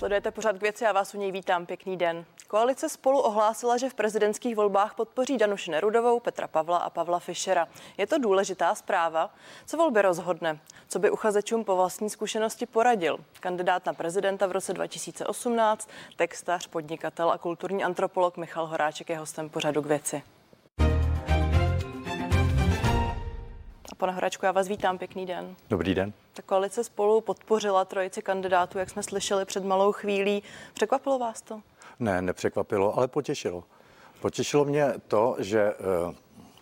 Sledujete 0.00 0.30
pořád 0.30 0.58
k 0.58 0.62
věci 0.62 0.86
a 0.86 0.92
vás 0.92 1.14
u 1.14 1.18
něj 1.18 1.32
vítám. 1.32 1.66
Pěkný 1.66 1.96
den. 1.96 2.24
Koalice 2.48 2.88
spolu 2.88 3.20
ohlásila, 3.20 3.76
že 3.76 3.88
v 3.88 3.94
prezidentských 3.94 4.56
volbách 4.56 4.94
podpoří 4.94 5.38
Danuši 5.38 5.70
Nerudovou, 5.70 6.20
Petra 6.20 6.48
Pavla 6.48 6.78
a 6.78 6.90
Pavla 6.90 7.18
Fischera. 7.18 7.68
Je 7.98 8.06
to 8.06 8.18
důležitá 8.18 8.74
zpráva. 8.74 9.34
Co 9.66 9.76
volby 9.76 10.02
rozhodne? 10.02 10.58
Co 10.88 10.98
by 10.98 11.10
uchazečům 11.10 11.64
po 11.64 11.76
vlastní 11.76 12.10
zkušenosti 12.10 12.66
poradil? 12.66 13.18
Kandidát 13.40 13.86
na 13.86 13.92
prezidenta 13.92 14.46
v 14.46 14.52
roce 14.52 14.72
2018, 14.72 15.88
textař, 16.16 16.66
podnikatel 16.66 17.30
a 17.30 17.38
kulturní 17.38 17.84
antropolog 17.84 18.36
Michal 18.36 18.66
Horáček 18.66 19.08
je 19.08 19.18
hostem 19.18 19.48
pořadu 19.48 19.82
k 19.82 19.86
věci. 19.86 20.22
Pane 23.96 24.12
Horačku, 24.12 24.46
já 24.46 24.52
vás 24.52 24.68
vítám, 24.68 24.98
pěkný 24.98 25.26
den. 25.26 25.56
Dobrý 25.70 25.94
den. 25.94 26.12
Ta 26.32 26.42
koalice 26.42 26.84
spolu 26.84 27.20
podpořila 27.20 27.84
trojici 27.84 28.22
kandidátů, 28.22 28.78
jak 28.78 28.90
jsme 28.90 29.02
slyšeli 29.02 29.44
před 29.44 29.64
malou 29.64 29.92
chvílí. 29.92 30.42
Překvapilo 30.74 31.18
vás 31.18 31.42
to? 31.42 31.60
Ne, 31.98 32.22
nepřekvapilo, 32.22 32.98
ale 32.98 33.08
potěšilo. 33.08 33.64
Potěšilo 34.20 34.64
mě 34.64 34.94
to, 35.08 35.36
že 35.38 35.60
eh, 35.60 36.14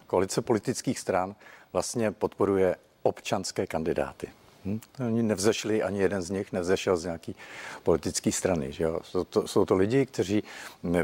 koalice 0.06 0.42
politických 0.42 0.98
stran 0.98 1.34
vlastně 1.72 2.10
podporuje 2.10 2.76
občanské 3.02 3.66
kandidáty. 3.66 4.28
Hm? 4.64 4.80
Oni 5.06 5.22
nevzešli, 5.22 5.82
ani 5.82 6.00
jeden 6.00 6.22
z 6.22 6.30
nich 6.30 6.52
nevzešel 6.52 6.96
z 6.96 7.04
nějaký 7.04 7.36
politické 7.82 8.32
strany. 8.32 8.72
Že 8.72 8.84
jo? 8.84 9.00
Jsou, 9.02 9.24
to, 9.24 9.48
jsou 9.48 9.64
to 9.64 9.74
lidi, 9.74 10.06
kteří, 10.06 10.42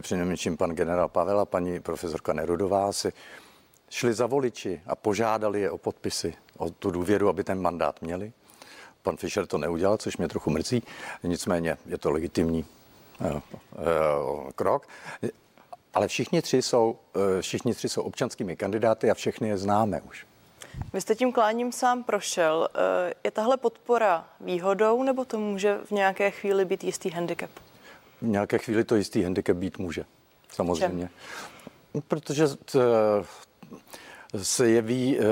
přinejmenším 0.00 0.56
pan 0.56 0.70
generál 0.70 1.09
Pavel 1.09 1.41
a 1.41 1.45
paní 1.45 1.80
profesorka 1.80 2.33
Nerudová, 2.33 2.92
si 2.92 3.12
šli 3.94 4.14
za 4.14 4.26
voliči 4.26 4.82
a 4.86 4.96
požádali 4.98 5.60
je 5.60 5.70
o 5.70 5.78
podpisy, 5.78 6.34
o 6.58 6.70
tu 6.70 6.91
důvěru, 6.91 7.28
aby 7.28 7.44
ten 7.44 7.60
mandát 7.60 8.02
měli. 8.02 8.32
Pan 9.02 9.16
Fischer 9.16 9.46
to 9.46 9.58
neudělal, 9.58 9.96
což 9.96 10.16
mě 10.16 10.28
trochu 10.28 10.50
mrzí, 10.50 10.82
nicméně 11.22 11.77
je 11.86 11.98
to 11.98 12.10
legitimní 12.10 12.64
uh, 13.20 13.27
uh, 13.27 14.50
krok. 14.50 14.88
Ale 15.94 16.08
všichni 16.08 16.42
tři, 16.42 16.62
jsou, 16.62 16.96
uh, 17.16 17.22
všichni 17.41 17.74
tři 17.74 17.88
jsou 17.88 18.02
občanskými 18.02 18.56
kandidáty 18.56 19.10
a 19.10 19.14
všechny 19.14 19.48
je 19.48 19.58
známe 19.58 20.00
už. 20.00 20.26
Vy 20.92 21.00
jste 21.00 21.14
tím 21.14 21.32
kláním 21.32 21.72
sám 21.72 22.04
prošel. 22.04 22.69
Je 23.24 23.30
tahle 23.30 23.56
podpora 23.56 24.28
výhodou, 24.41 25.02
nebo 25.02 25.24
to 25.24 25.38
může 25.38 25.78
v 25.84 25.91
nějaké 25.91 26.30
chvíli 26.30 26.64
být 26.64 26.84
jistý 26.84 27.10
handicap? 27.10 27.50
V 28.22 28.26
nějaké 28.26 28.58
chvíli 28.58 28.84
to 28.84 28.97
jistý 28.97 29.22
handicap 29.22 29.56
být 29.56 29.78
může, 29.78 30.04
samozřejmě. 30.50 31.08
Čem? 31.92 32.02
Protože 32.08 32.48
t, 32.48 32.78
se 34.42 34.69
jeví 34.69 35.19
eh, 35.19 35.22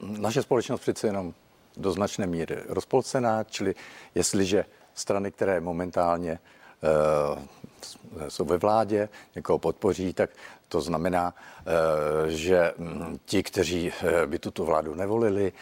naše 0.00 0.42
společnost 0.42 0.80
přece 0.80 1.06
jenom 1.06 1.34
do 1.76 1.92
značné 1.92 2.26
míry 2.26 2.56
rozpolcená, 2.68 3.44
čili 3.44 3.74
jestliže 4.14 4.64
strany, 4.94 5.30
které 5.30 5.60
momentálně 5.60 6.38
eh, 6.82 8.28
jsou 8.28 8.44
ve 8.44 8.58
vládě, 8.58 9.08
někoho 9.34 9.58
podpoří, 9.58 10.12
tak 10.12 10.30
to 10.68 10.80
znamená, 10.80 11.34
eh, 11.36 12.30
že 12.30 12.72
hm, 12.78 13.18
ti, 13.24 13.42
kteří 13.42 13.92
by 14.26 14.38
tuto 14.38 14.64
vládu 14.64 14.94
nevolili, 14.94 15.52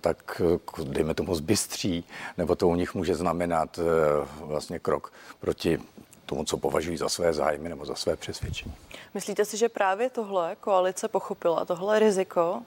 tak 0.00 0.42
dejme 0.84 1.14
tomu 1.14 1.34
zbystří, 1.34 2.04
nebo 2.38 2.56
to 2.56 2.68
u 2.68 2.74
nich 2.74 2.94
může 2.94 3.14
znamenat 3.14 3.80
vlastně 4.40 4.78
krok 4.78 5.12
proti 5.40 5.78
tomu, 6.32 6.44
co 6.44 6.56
považují 6.56 6.96
za 6.96 7.08
své 7.08 7.32
zájmy 7.32 7.68
nebo 7.68 7.84
za 7.84 7.94
své 7.94 8.16
přesvědčení. 8.16 8.74
Myslíte 9.14 9.44
si, 9.44 9.56
že 9.56 9.68
právě 9.68 10.10
tohle 10.10 10.56
koalice 10.56 11.08
pochopila, 11.08 11.64
tohle 11.64 11.98
riziko, 11.98 12.62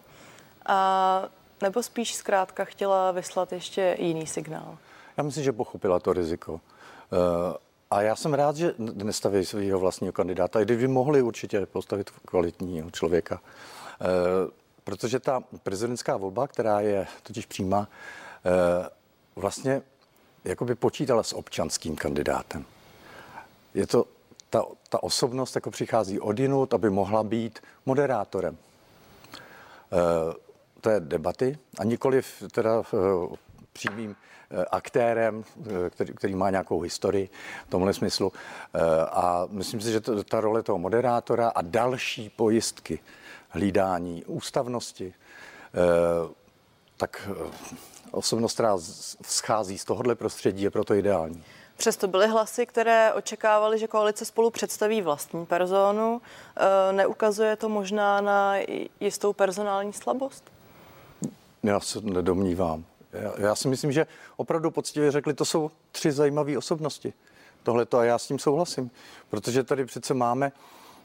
a 0.66 1.24
nebo 1.62 1.84
spíš 1.84 2.16
zkrátka 2.16 2.66
chtěla 2.66 3.12
vyslat 3.12 3.52
ještě 3.52 3.98
jiný 4.00 4.28
signál? 4.28 4.78
Já 5.18 5.24
myslím, 5.24 5.44
že 5.44 5.52
pochopila 5.52 6.00
to 6.00 6.14
riziko. 6.14 6.62
Eh, 7.14 7.58
a 7.92 8.02
já 8.02 8.16
jsem 8.16 8.34
rád, 8.34 8.56
že 8.56 8.74
nestaví 8.78 9.46
svého 9.46 9.80
vlastního 9.80 10.14
kandidáta, 10.14 10.62
i 10.62 10.66
kdyby 10.66 10.88
mohli 10.88 11.22
určitě 11.22 11.66
postavit 11.66 12.10
kvalitního 12.10 12.92
člověka. 12.92 13.42
Eh, 14.02 14.06
protože 14.84 15.20
ta 15.20 15.44
prezidentská 15.64 16.18
volba, 16.18 16.48
která 16.48 16.80
je 16.80 17.08
totiž 17.24 17.46
přímá, 17.46 17.88
eh, 18.46 18.90
vlastně 19.36 19.82
jakoby 20.44 20.76
počítala 20.76 21.24
s 21.24 21.34
občanským 21.34 21.96
kandidátem 21.96 22.66
je 23.76 23.88
to, 23.88 24.06
ta, 24.50 24.66
ta 24.90 25.04
osobnost 25.04 25.56
jako 25.56 25.72
přichází 25.72 26.20
odinut, 26.20 26.74
aby 26.74 26.90
mohla 26.90 27.24
být 27.24 27.60
moderátorem 27.86 28.58
e, 28.58 28.60
té 30.82 31.00
debaty 31.00 31.58
a 31.80 31.84
nikoliv 31.84 32.44
teda 32.52 32.80
e, 32.80 32.84
přímým 33.74 34.16
e, 34.52 34.66
aktérem, 34.66 35.44
který, 35.90 36.14
který 36.14 36.36
má 36.36 36.50
nějakou 36.50 36.82
historii 36.82 37.30
v 37.68 37.70
tomhle 37.70 37.94
smyslu. 37.94 38.32
A 39.12 39.48
myslím 39.50 39.82
si, 39.82 39.92
že 39.92 40.02
to, 40.02 40.24
ta 40.24 40.42
role 40.42 40.64
toho 40.64 40.78
moderátora 40.78 41.50
a 41.50 41.62
další 41.62 42.30
pojistky 42.30 43.00
hlídání 43.50 44.26
ústavnosti, 44.26 45.14
tak 46.98 47.30
osobnost, 48.12 48.54
která 48.54 48.78
schází 49.22 49.78
z 49.78 49.86
tohohle 49.86 50.16
prostředí, 50.16 50.64
je 50.64 50.70
proto 50.70 50.94
ideální. 50.94 51.44
Přesto 51.78 52.08
byly 52.08 52.28
hlasy, 52.28 52.66
které 52.66 53.14
očekávaly, 53.14 53.80
že 53.80 53.88
koalice 53.88 54.26
spolu 54.26 54.50
představí 54.50 55.02
vlastní 55.02 55.46
personu. 55.46 56.22
E, 56.90 56.94
neukazuje 56.94 57.56
to 57.56 57.70
možná 57.70 58.22
na 58.22 58.54
jistou 59.00 59.34
personální 59.34 59.94
slabost? 59.94 60.52
Já 61.64 61.80
se 61.80 62.02
nedomnívám. 62.02 62.84
Já, 63.12 63.34
já 63.38 63.56
si 63.56 63.68
myslím, 63.68 63.92
že 63.92 64.08
opravdu 64.38 64.72
poctivě 64.72 65.12
řekli, 65.12 65.34
to 65.34 65.46
jsou 65.46 65.72
tři 65.92 66.12
zajímavé 66.12 66.58
osobnosti. 66.58 67.14
Tohle 67.64 67.86
to 67.86 67.98
a 67.98 68.06
já 68.06 68.18
s 68.18 68.28
tím 68.28 68.40
souhlasím, 68.40 68.92
protože 69.30 69.64
tady 69.64 69.86
přece 69.86 70.14
máme 70.14 70.52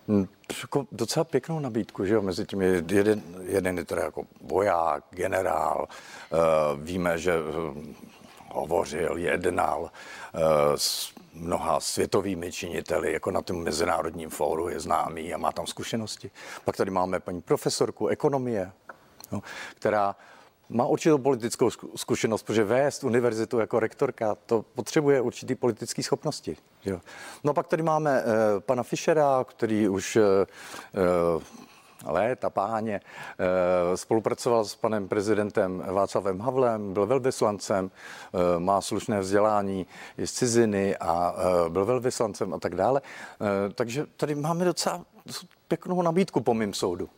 hm, 0.08 0.26
jako 0.62 0.86
docela 0.92 1.24
pěknou 1.24 1.60
nabídku, 1.60 2.04
že 2.04 2.14
jo, 2.14 2.22
mezi 2.22 2.46
tím 2.46 2.62
jeden, 2.62 3.22
jeden 3.42 3.78
je 3.78 3.84
teda 3.84 4.02
jako 4.02 4.24
voják, 4.40 5.04
generál, 5.10 5.88
uh, 6.32 6.38
víme, 6.80 7.18
že 7.18 7.34
uh, 7.40 7.76
hovořil, 8.52 9.16
jednal 9.16 9.80
uh, 9.82 10.40
s 10.76 11.12
mnoha 11.34 11.80
světovými 11.80 12.52
činiteli, 12.52 13.12
jako 13.12 13.30
na 13.30 13.42
tom 13.42 13.62
mezinárodním 13.62 14.30
fóru 14.30 14.68
je 14.68 14.80
známý 14.80 15.34
a 15.34 15.38
má 15.38 15.52
tam 15.52 15.66
zkušenosti. 15.66 16.30
Pak 16.64 16.76
tady 16.76 16.90
máme 16.90 17.20
paní 17.20 17.40
profesorku 17.40 18.08
ekonomie, 18.08 18.72
no, 19.32 19.42
která 19.74 20.16
má 20.68 20.86
určitou 20.86 21.18
politickou 21.18 21.70
zkušenost, 21.96 22.42
protože 22.42 22.64
vést 22.64 23.04
univerzitu 23.04 23.58
jako 23.58 23.80
rektorka, 23.80 24.36
to 24.46 24.64
potřebuje 24.74 25.20
určitý 25.20 25.54
politické 25.54 26.02
schopnosti. 26.02 26.56
Jo. 26.84 27.00
No 27.44 27.54
pak 27.54 27.66
tady 27.66 27.82
máme 27.82 28.22
uh, 28.22 28.32
pana 28.60 28.82
Fischera, 28.82 29.44
který 29.48 29.88
už 29.88 30.16
uh, 30.16 31.42
léta 32.06 32.50
páně. 32.50 33.00
Eh, 33.38 33.96
spolupracoval 33.96 34.64
s 34.64 34.74
panem 34.74 35.08
prezidentem 35.08 35.82
Václavem 35.86 36.40
Havlem, 36.40 36.92
byl 36.92 37.06
velvyslancem, 37.06 37.90
eh, 37.90 38.58
má 38.58 38.80
slušné 38.80 39.20
vzdělání 39.20 39.86
z 40.24 40.32
ciziny 40.32 40.96
a 40.96 41.34
eh, 41.66 41.70
byl 41.70 41.84
velvyslancem 41.84 42.54
a 42.54 42.58
tak 42.58 42.74
dále. 42.74 43.00
Takže 43.74 44.06
tady 44.16 44.34
máme 44.34 44.64
docela 44.64 45.04
pěknou 45.68 46.02
nabídku 46.02 46.40
po 46.40 46.54
mým 46.54 46.74
soudu. 46.74 47.08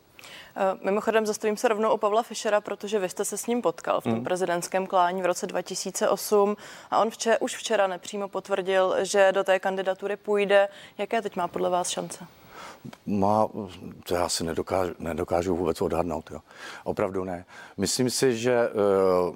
Mimochodem 0.81 1.25
zastavím 1.25 1.57
se 1.57 1.67
rovnou 1.67 1.89
o 1.89 1.97
Pavla 1.97 2.23
Fischera, 2.23 2.61
protože 2.61 2.99
vy 2.99 3.09
jste 3.09 3.25
se 3.25 3.37
s 3.37 3.47
ním 3.47 3.61
potkal 3.61 4.01
v 4.01 4.03
tom 4.03 4.13
hmm. 4.13 4.23
prezidentském 4.23 4.87
klání 4.87 5.21
v 5.21 5.25
roce 5.25 5.47
2008 5.47 6.57
a 6.91 6.99
on 6.99 7.09
včera, 7.09 7.37
už 7.41 7.55
včera 7.55 7.87
nepřímo 7.87 8.27
potvrdil, 8.27 8.95
že 9.01 9.31
do 9.31 9.43
té 9.43 9.59
kandidatury 9.59 10.17
půjde. 10.17 10.67
Jaké 10.97 11.21
teď 11.21 11.35
má 11.35 11.47
podle 11.47 11.69
vás 11.69 11.89
šance? 11.89 12.27
Má, 13.05 13.47
to 14.03 14.15
já 14.15 14.29
si 14.29 14.43
nedokážu, 14.43 14.93
nedokážu 14.99 15.55
vůbec 15.55 15.81
odhadnout. 15.81 16.31
Jo. 16.31 16.39
Opravdu 16.83 17.23
ne. 17.23 17.45
Myslím 17.77 18.09
si, 18.09 18.37
že 18.37 18.69
uh, 18.69 19.35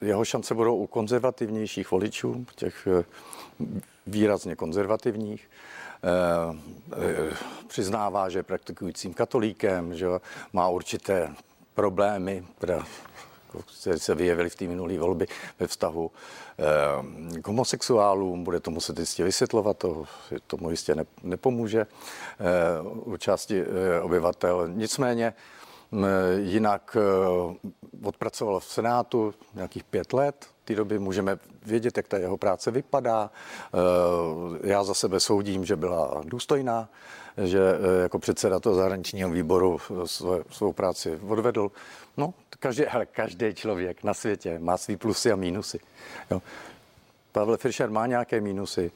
jeho 0.00 0.24
šance 0.24 0.54
budou 0.54 0.76
u 0.76 0.86
konzervativnějších 0.86 1.90
voličů, 1.90 2.46
těch 2.54 2.88
uh, 3.58 3.66
výrazně 4.06 4.56
konzervativních. 4.56 5.50
Uh, 6.48 6.56
přiznává, 7.66 8.28
že 8.28 8.38
je 8.38 8.42
praktikujícím 8.42 9.14
katolíkem, 9.14 9.94
že 9.94 10.06
má 10.52 10.68
určité 10.68 11.34
problémy, 11.74 12.44
které 13.62 13.98
se 13.98 14.14
vyjevily 14.14 14.50
v 14.50 14.54
té 14.56 14.64
minulé 14.64 14.98
volby 14.98 15.26
ve 15.60 15.66
vztahu 15.66 16.10
eh, 16.58 17.40
k 17.40 17.46
homosexuálům. 17.46 18.44
Bude 18.44 18.60
to 18.60 18.70
muset 18.70 18.98
jistě 18.98 19.24
vysvětlovat, 19.24 19.76
to 19.76 20.04
tomu 20.46 20.70
jistě 20.70 20.96
nepomůže 21.22 21.80
eh, 21.80 21.86
u 22.82 23.16
části 23.16 23.62
eh, 23.62 24.00
obyvatel. 24.00 24.68
Nicméně 24.68 25.34
jinak 26.36 26.96
odpracoval 28.04 28.60
v 28.60 28.64
Senátu 28.64 29.34
nějakých 29.54 29.84
pět 29.84 30.12
let. 30.12 30.46
V 30.62 30.64
té 30.64 30.74
doby 30.74 30.98
můžeme 30.98 31.38
vědět, 31.62 31.96
jak 31.96 32.08
ta 32.08 32.18
jeho 32.18 32.36
práce 32.36 32.70
vypadá. 32.70 33.30
Já 34.62 34.84
za 34.84 34.94
sebe 34.94 35.20
soudím, 35.20 35.64
že 35.64 35.76
byla 35.76 36.22
důstojná 36.24 36.88
že 37.44 37.60
eh, 37.60 38.02
jako 38.02 38.18
předseda 38.18 38.60
toho 38.60 38.74
zahraničního 38.76 39.30
výboru 39.30 39.78
svou, 40.04 40.42
svou 40.50 40.72
práci 40.72 41.20
odvedl. 41.28 41.70
No, 42.16 42.34
každý, 42.58 42.84
hele, 42.88 43.06
každý 43.06 43.54
člověk 43.54 44.04
na 44.04 44.14
světě 44.14 44.58
má 44.58 44.76
svý 44.76 44.96
plusy 44.96 45.32
a 45.32 45.36
mínusy. 45.36 45.80
Jo. 46.30 46.42
Pavel 47.32 47.56
Fischer 47.56 47.90
má 47.90 48.06
nějaké 48.06 48.40
mínusy, 48.40 48.90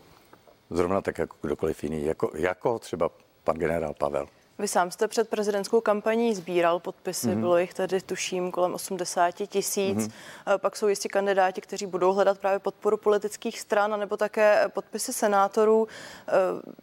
zrovna 0.70 1.00
tak 1.00 1.18
jako 1.18 1.36
kdokoliv 1.42 1.84
jiný, 1.84 2.04
jako, 2.04 2.30
jako 2.34 2.78
třeba 2.78 3.10
pan 3.44 3.56
generál 3.56 3.94
Pavel. 3.94 4.28
Vy 4.60 4.68
sám 4.68 4.90
jste 4.90 5.08
před 5.08 5.28
prezidentskou 5.28 5.80
kampaní 5.80 6.34
sbíral 6.34 6.80
podpisy, 6.80 7.28
mm-hmm. 7.28 7.40
bylo 7.40 7.58
jich 7.58 7.74
tedy 7.74 8.00
tuším 8.00 8.50
kolem 8.50 8.74
80 8.74 9.30
tisíc. 9.30 9.98
Mm-hmm. 9.98 10.58
Pak 10.58 10.76
jsou 10.76 10.88
jistě 10.88 11.08
kandidáti, 11.08 11.60
kteří 11.60 11.86
budou 11.86 12.12
hledat 12.12 12.38
právě 12.38 12.58
podporu 12.58 12.96
politických 12.96 13.60
stran, 13.60 14.00
nebo 14.00 14.16
také 14.16 14.64
podpisy 14.68 15.12
senátorů. 15.12 15.88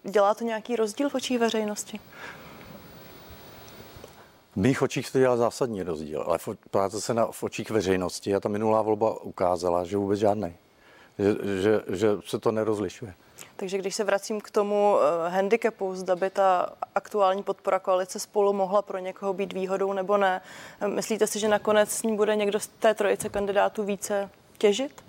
Eh, 0.05 0.09
dělá 0.09 0.33
to 0.33 0.43
nějaký 0.43 0.75
rozdíl 0.75 1.09
v 1.09 1.15
očích 1.15 1.39
veřejnosti? 1.39 1.99
V 4.51 4.55
mých 4.55 4.81
očích 4.81 5.11
to 5.11 5.19
dělá 5.19 5.37
zásadní 5.37 5.83
rozdíl, 5.83 6.21
ale 6.27 6.39
ptáte 6.69 7.01
se 7.01 7.13
na, 7.13 7.27
v 7.31 7.43
očích 7.43 7.69
veřejnosti 7.69 8.35
a 8.35 8.39
ta 8.39 8.49
minulá 8.49 8.81
volba 8.81 9.21
ukázala, 9.21 9.83
že 9.83 9.97
vůbec 9.97 10.19
žádný. 10.19 10.55
Že, 11.19 11.61
že, 11.61 11.81
že 11.87 12.09
se 12.25 12.39
to 12.39 12.51
nerozlišuje. 12.51 13.13
Takže 13.57 13.77
když 13.77 13.95
se 13.95 14.03
vracím 14.03 14.41
k 14.41 14.51
tomu 14.51 14.93
uh, 14.93 15.33
handicapu, 15.33 15.95
zda 15.95 16.15
by 16.15 16.29
ta 16.29 16.69
aktuální 16.95 17.43
podpora 17.43 17.79
koalice 17.79 18.19
spolu 18.19 18.53
mohla 18.53 18.81
pro 18.81 18.97
někoho 18.97 19.33
být 19.33 19.53
výhodou 19.53 19.93
nebo 19.93 20.17
ne, 20.17 20.41
myslíte 20.87 21.27
si, 21.27 21.39
že 21.39 21.47
nakonec 21.47 21.91
s 21.91 22.03
ní 22.03 22.15
bude 22.15 22.35
někdo 22.35 22.59
z 22.59 22.67
té 22.67 22.93
trojice 22.93 23.29
kandidátů 23.29 23.83
více 23.83 24.29
těžit? 24.57 25.03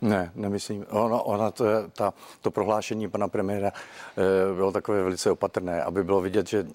Ne, 0.00 0.32
nemyslím. 0.34 0.86
Ona, 0.90 1.20
ona 1.20 1.50
to, 1.50 1.64
ta, 1.92 2.14
to 2.40 2.50
prohlášení 2.50 3.08
pana 3.08 3.28
premiéra 3.28 3.68
e, 3.68 4.54
bylo 4.54 4.72
takové 4.72 5.02
velice 5.02 5.30
opatrné, 5.30 5.82
aby 5.82 6.04
bylo 6.04 6.20
vidět, 6.20 6.48
že 6.48 6.66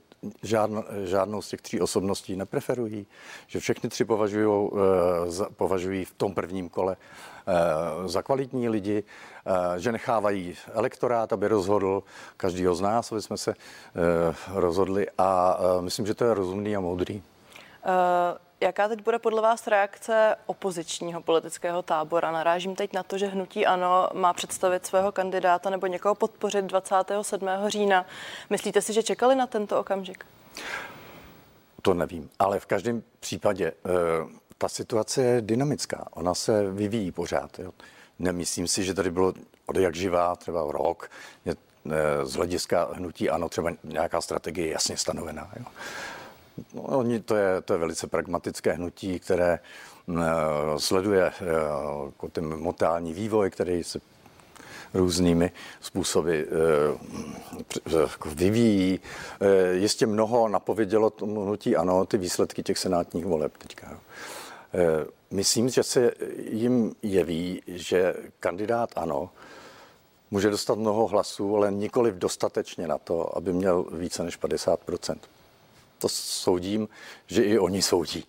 žádno, 0.44 0.84
žádnou 1.04 1.42
z 1.42 1.50
těch 1.50 1.62
tří 1.62 1.82
osobností 1.82 2.36
nepreferují, 2.36 3.08
že 3.48 3.60
všechny 3.60 3.90
tři 3.90 4.06
považují, 4.06 4.70
e, 5.28 5.32
za, 5.32 5.50
považují 5.50 6.06
v 6.06 6.14
tom 6.14 6.34
prvním 6.34 6.70
kole 6.70 6.98
e, 7.48 8.10
za 8.10 8.22
kvalitní 8.22 8.70
lidi, 8.70 9.04
e, 9.46 9.80
že 9.80 9.92
nechávají 9.92 10.56
elektorát, 10.74 11.34
aby 11.34 11.48
rozhodl. 11.48 12.04
Každýho 12.38 12.76
z 12.76 12.82
nás, 12.82 13.12
aby 13.12 13.22
jsme 13.22 13.38
se 13.38 13.54
rozhodli. 14.54 15.08
A 15.18 15.58
myslím, 15.82 16.06
že 16.06 16.14
to 16.14 16.26
je 16.26 16.34
rozumný 16.34 16.76
a 16.76 16.80
moudrý. 16.80 17.24
Uh... 17.86 18.51
Jaká 18.64 18.88
teď 18.88 19.04
bude 19.04 19.20
podle 19.20 19.42
vás 19.42 19.68
reakce 19.68 20.36
opozičního 20.46 21.22
politického 21.22 21.82
tábora? 21.82 22.32
Narážím 22.32 22.76
teď 22.76 22.94
na 22.94 23.04
to, 23.04 23.18
že 23.18 23.28
hnutí 23.28 23.66
ANO 23.66 24.10
má 24.14 24.34
představit 24.34 24.86
svého 24.86 25.12
kandidáta 25.12 25.70
nebo 25.70 25.88
někoho 25.88 26.16
podpořit 26.16 26.66
27. 26.66 27.48
října. 27.68 28.06
Myslíte 28.50 28.82
si, 28.82 28.94
že 28.94 29.04
čekali 29.04 29.36
na 29.36 29.48
tento 29.48 29.80
okamžik? 29.80 30.26
To 31.82 31.94
nevím, 31.94 32.30
ale 32.40 32.60
v 32.60 32.66
každém 32.66 33.04
případě 33.20 33.68
e, 33.68 33.74
ta 34.58 34.70
situace 34.70 35.24
je 35.24 35.42
dynamická. 35.42 36.08
Ona 36.12 36.34
se 36.34 36.72
vyvíjí 36.72 37.12
pořád. 37.12 37.60
Jo. 37.60 37.72
Nemyslím 38.20 38.68
si, 38.68 38.84
že 38.84 38.94
tady 38.94 39.12
bylo 39.12 39.34
od 39.66 39.78
jak 39.78 39.96
živá, 39.96 40.36
třeba 40.36 40.72
rok, 40.72 41.10
je, 41.46 41.56
e, 41.92 42.26
z 42.26 42.34
hlediska 42.34 42.90
hnutí 42.94 43.30
ano, 43.30 43.50
třeba 43.50 43.72
nějaká 43.84 44.22
strategie 44.22 44.72
jasně 44.72 44.98
stanovená. 44.98 45.52
Jo. 45.60 45.66
No, 46.74 46.82
oni, 46.82 47.20
to, 47.20 47.36
je, 47.36 47.62
to 47.62 47.74
je 47.74 47.80
velice 47.80 48.08
pragmatické 48.08 48.72
hnutí, 48.72 49.20
které 49.20 49.60
uh, 50.06 50.16
sleduje 50.78 51.32
uh, 51.42 52.06
jako 52.06 52.28
ten 52.28 52.60
motální 52.60 53.14
vývoj, 53.14 53.50
který 53.50 53.84
se 53.84 54.00
různými 54.94 55.52
způsoby 55.82 56.42
uh, 57.94 58.10
vyvíjí. 58.34 59.00
Uh, 59.00 59.48
jistě 59.74 60.06
mnoho 60.06 60.48
napovědělo 60.48 61.10
tomu 61.10 61.44
hnutí, 61.44 61.76
ano, 61.76 62.06
ty 62.06 62.18
výsledky 62.18 62.64
těch 62.64 62.78
senátních 62.78 63.26
voleb 63.26 63.58
teďka. 63.58 64.00
Myslím, 65.32 65.70
že 65.70 65.84
se 65.84 66.12
jim 66.50 66.96
jeví, 67.02 67.62
že 67.68 68.16
kandidát 68.40 68.90
ano, 68.96 69.30
může 70.32 70.50
dostat 70.50 70.78
mnoho 70.78 71.08
hlasů, 71.08 71.56
ale 71.56 71.72
nikoli 71.72 72.12
dostatečně 72.12 72.88
na 72.88 72.98
to, 72.98 73.38
aby 73.38 73.54
měl 73.54 73.84
více 73.84 74.24
než 74.24 74.36
50 74.36 74.80
to 76.02 76.10
soudím, 76.10 76.88
že 77.28 77.44
i 77.44 77.60
oni 77.60 77.82
soudí. 77.82 78.26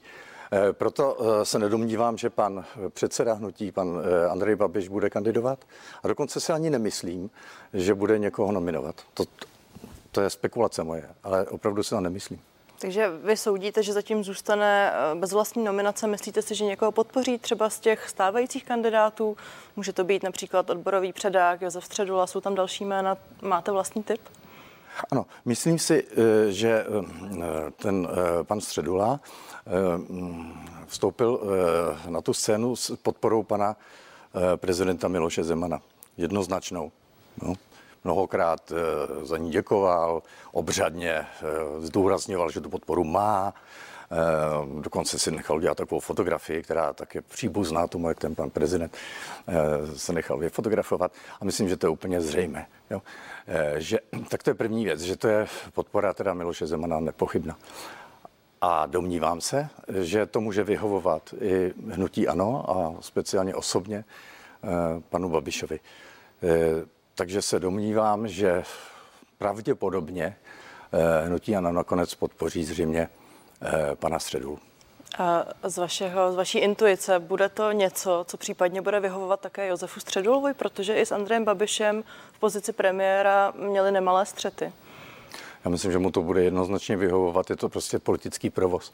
Eh, 0.52 0.72
proto 0.72 1.16
eh, 1.20 1.44
se 1.44 1.58
nedomnívám, 1.58 2.18
že 2.18 2.30
pan 2.30 2.64
předseda 2.88 3.32
hnutí, 3.32 3.72
pan 3.72 4.00
eh, 4.04 4.28
Andrej 4.28 4.56
Babiš, 4.56 4.88
bude 4.88 5.10
kandidovat. 5.10 5.58
A 6.02 6.08
dokonce 6.08 6.40
se 6.40 6.52
ani 6.52 6.70
nemyslím, 6.70 7.30
že 7.74 7.94
bude 7.94 8.18
někoho 8.18 8.52
nominovat. 8.52 8.94
To, 9.14 9.24
to 10.10 10.20
je 10.20 10.30
spekulace 10.30 10.84
moje, 10.84 11.10
ale 11.22 11.46
opravdu 11.46 11.82
se 11.82 11.90
to 11.94 12.00
nemyslím. 12.00 12.40
Takže 12.78 13.10
vy 13.24 13.36
soudíte, 13.36 13.82
že 13.82 13.92
zatím 13.92 14.24
zůstane 14.24 14.92
bez 15.14 15.32
vlastní 15.32 15.64
nominace. 15.64 16.06
Myslíte 16.06 16.42
si, 16.42 16.54
že 16.54 16.64
někoho 16.64 16.92
podpoří 16.92 17.38
třeba 17.38 17.70
z 17.70 17.80
těch 17.80 18.08
stávajících 18.08 18.64
kandidátů? 18.64 19.36
Může 19.76 19.92
to 19.92 20.04
být 20.04 20.22
například 20.22 20.70
odborový 20.70 21.12
předák 21.12 21.62
Josef 21.62 21.84
Středula, 21.84 22.26
jsou 22.26 22.40
tam 22.40 22.54
další 22.54 22.84
jména. 22.84 23.16
Máte 23.42 23.72
vlastní 23.72 24.02
typ? 24.02 24.20
Ano, 25.10 25.26
myslím 25.44 25.78
si, 25.78 26.04
eh, 26.04 26.52
že 26.52 26.84
eh, 26.84 27.70
ten 27.76 28.08
eh, 28.10 28.44
pan 28.44 28.60
Středula 28.60 29.20
vstoupil 30.86 31.40
na 32.08 32.20
tu 32.20 32.34
scénu 32.34 32.76
s 32.76 32.96
podporou 32.96 33.42
pana 33.42 33.76
prezidenta 34.56 35.08
Miloše 35.08 35.44
Zemana. 35.44 35.80
Jednoznačnou. 36.16 36.92
No. 37.42 37.54
Mnohokrát 38.04 38.72
za 39.22 39.38
ní 39.38 39.50
děkoval, 39.50 40.22
obřadně 40.52 41.26
zdůrazňoval, 41.78 42.50
že 42.50 42.60
tu 42.60 42.70
podporu 42.70 43.04
má. 43.04 43.54
Dokonce 44.80 45.18
si 45.18 45.30
nechal 45.30 45.56
udělat 45.56 45.76
takovou 45.76 46.00
fotografii, 46.00 46.62
která 46.62 46.92
tak 46.92 47.14
je 47.14 47.22
příbuzná 47.22 47.86
tomu, 47.86 48.08
jak 48.08 48.18
ten 48.18 48.34
pan 48.34 48.50
prezident 48.50 48.96
se 49.96 50.12
nechal 50.12 50.38
vyfotografovat. 50.38 51.12
A 51.40 51.44
myslím, 51.44 51.68
že 51.68 51.76
to 51.76 51.86
je 51.86 51.90
úplně 51.90 52.20
zřejmé. 52.20 52.66
Jo? 52.90 53.02
Eh, 53.46 53.80
že, 53.80 53.98
tak 54.28 54.42
to 54.42 54.50
je 54.50 54.54
první 54.54 54.84
věc, 54.84 55.00
že 55.00 55.16
to 55.16 55.28
je 55.28 55.46
podpora 55.72 56.14
teda 56.14 56.34
Miloše 56.34 56.66
Zemana 56.66 57.00
nepochybná. 57.00 57.58
A 58.60 58.86
domnívám 58.86 59.40
se, 59.40 59.68
že 59.88 60.26
to 60.26 60.40
může 60.40 60.64
vyhovovat 60.64 61.34
i 61.40 61.72
hnutí 61.90 62.28
ANO 62.28 62.70
a 62.70 62.94
speciálně 63.00 63.54
osobně 63.54 64.04
eh, 64.64 64.68
panu 65.10 65.28
Babišovi. 65.28 65.80
Eh, 66.42 66.48
takže 67.14 67.42
se 67.42 67.60
domnívám, 67.60 68.28
že 68.28 68.62
pravděpodobně 69.38 70.36
hnutí 71.24 71.56
ANO 71.56 71.72
nakonec 71.72 72.14
podpoří 72.14 72.64
zřejmě 72.64 73.08
pana 73.98 74.18
Středulu. 74.18 74.58
A 75.18 75.44
z, 75.62 75.78
vašeho, 75.78 76.32
z 76.32 76.36
vaší 76.36 76.58
intuice 76.58 77.18
bude 77.18 77.48
to 77.48 77.72
něco, 77.72 78.24
co 78.28 78.36
případně 78.36 78.82
bude 78.82 79.00
vyhovovat 79.00 79.40
také 79.40 79.68
Josefu 79.68 80.00
Středulovi, 80.00 80.54
protože 80.54 80.94
i 80.94 81.06
s 81.06 81.12
Andrejem 81.12 81.44
Babišem 81.44 82.04
v 82.32 82.38
pozici 82.38 82.72
premiéra 82.72 83.52
měli 83.56 83.92
nemalé 83.92 84.26
střety. 84.26 84.72
Já 85.64 85.70
myslím, 85.70 85.92
že 85.92 85.98
mu 85.98 86.10
to 86.10 86.22
bude 86.22 86.44
jednoznačně 86.44 86.96
vyhovovat. 86.96 87.50
Je 87.50 87.56
to 87.56 87.68
prostě 87.68 87.98
politický 87.98 88.50
provoz. 88.50 88.92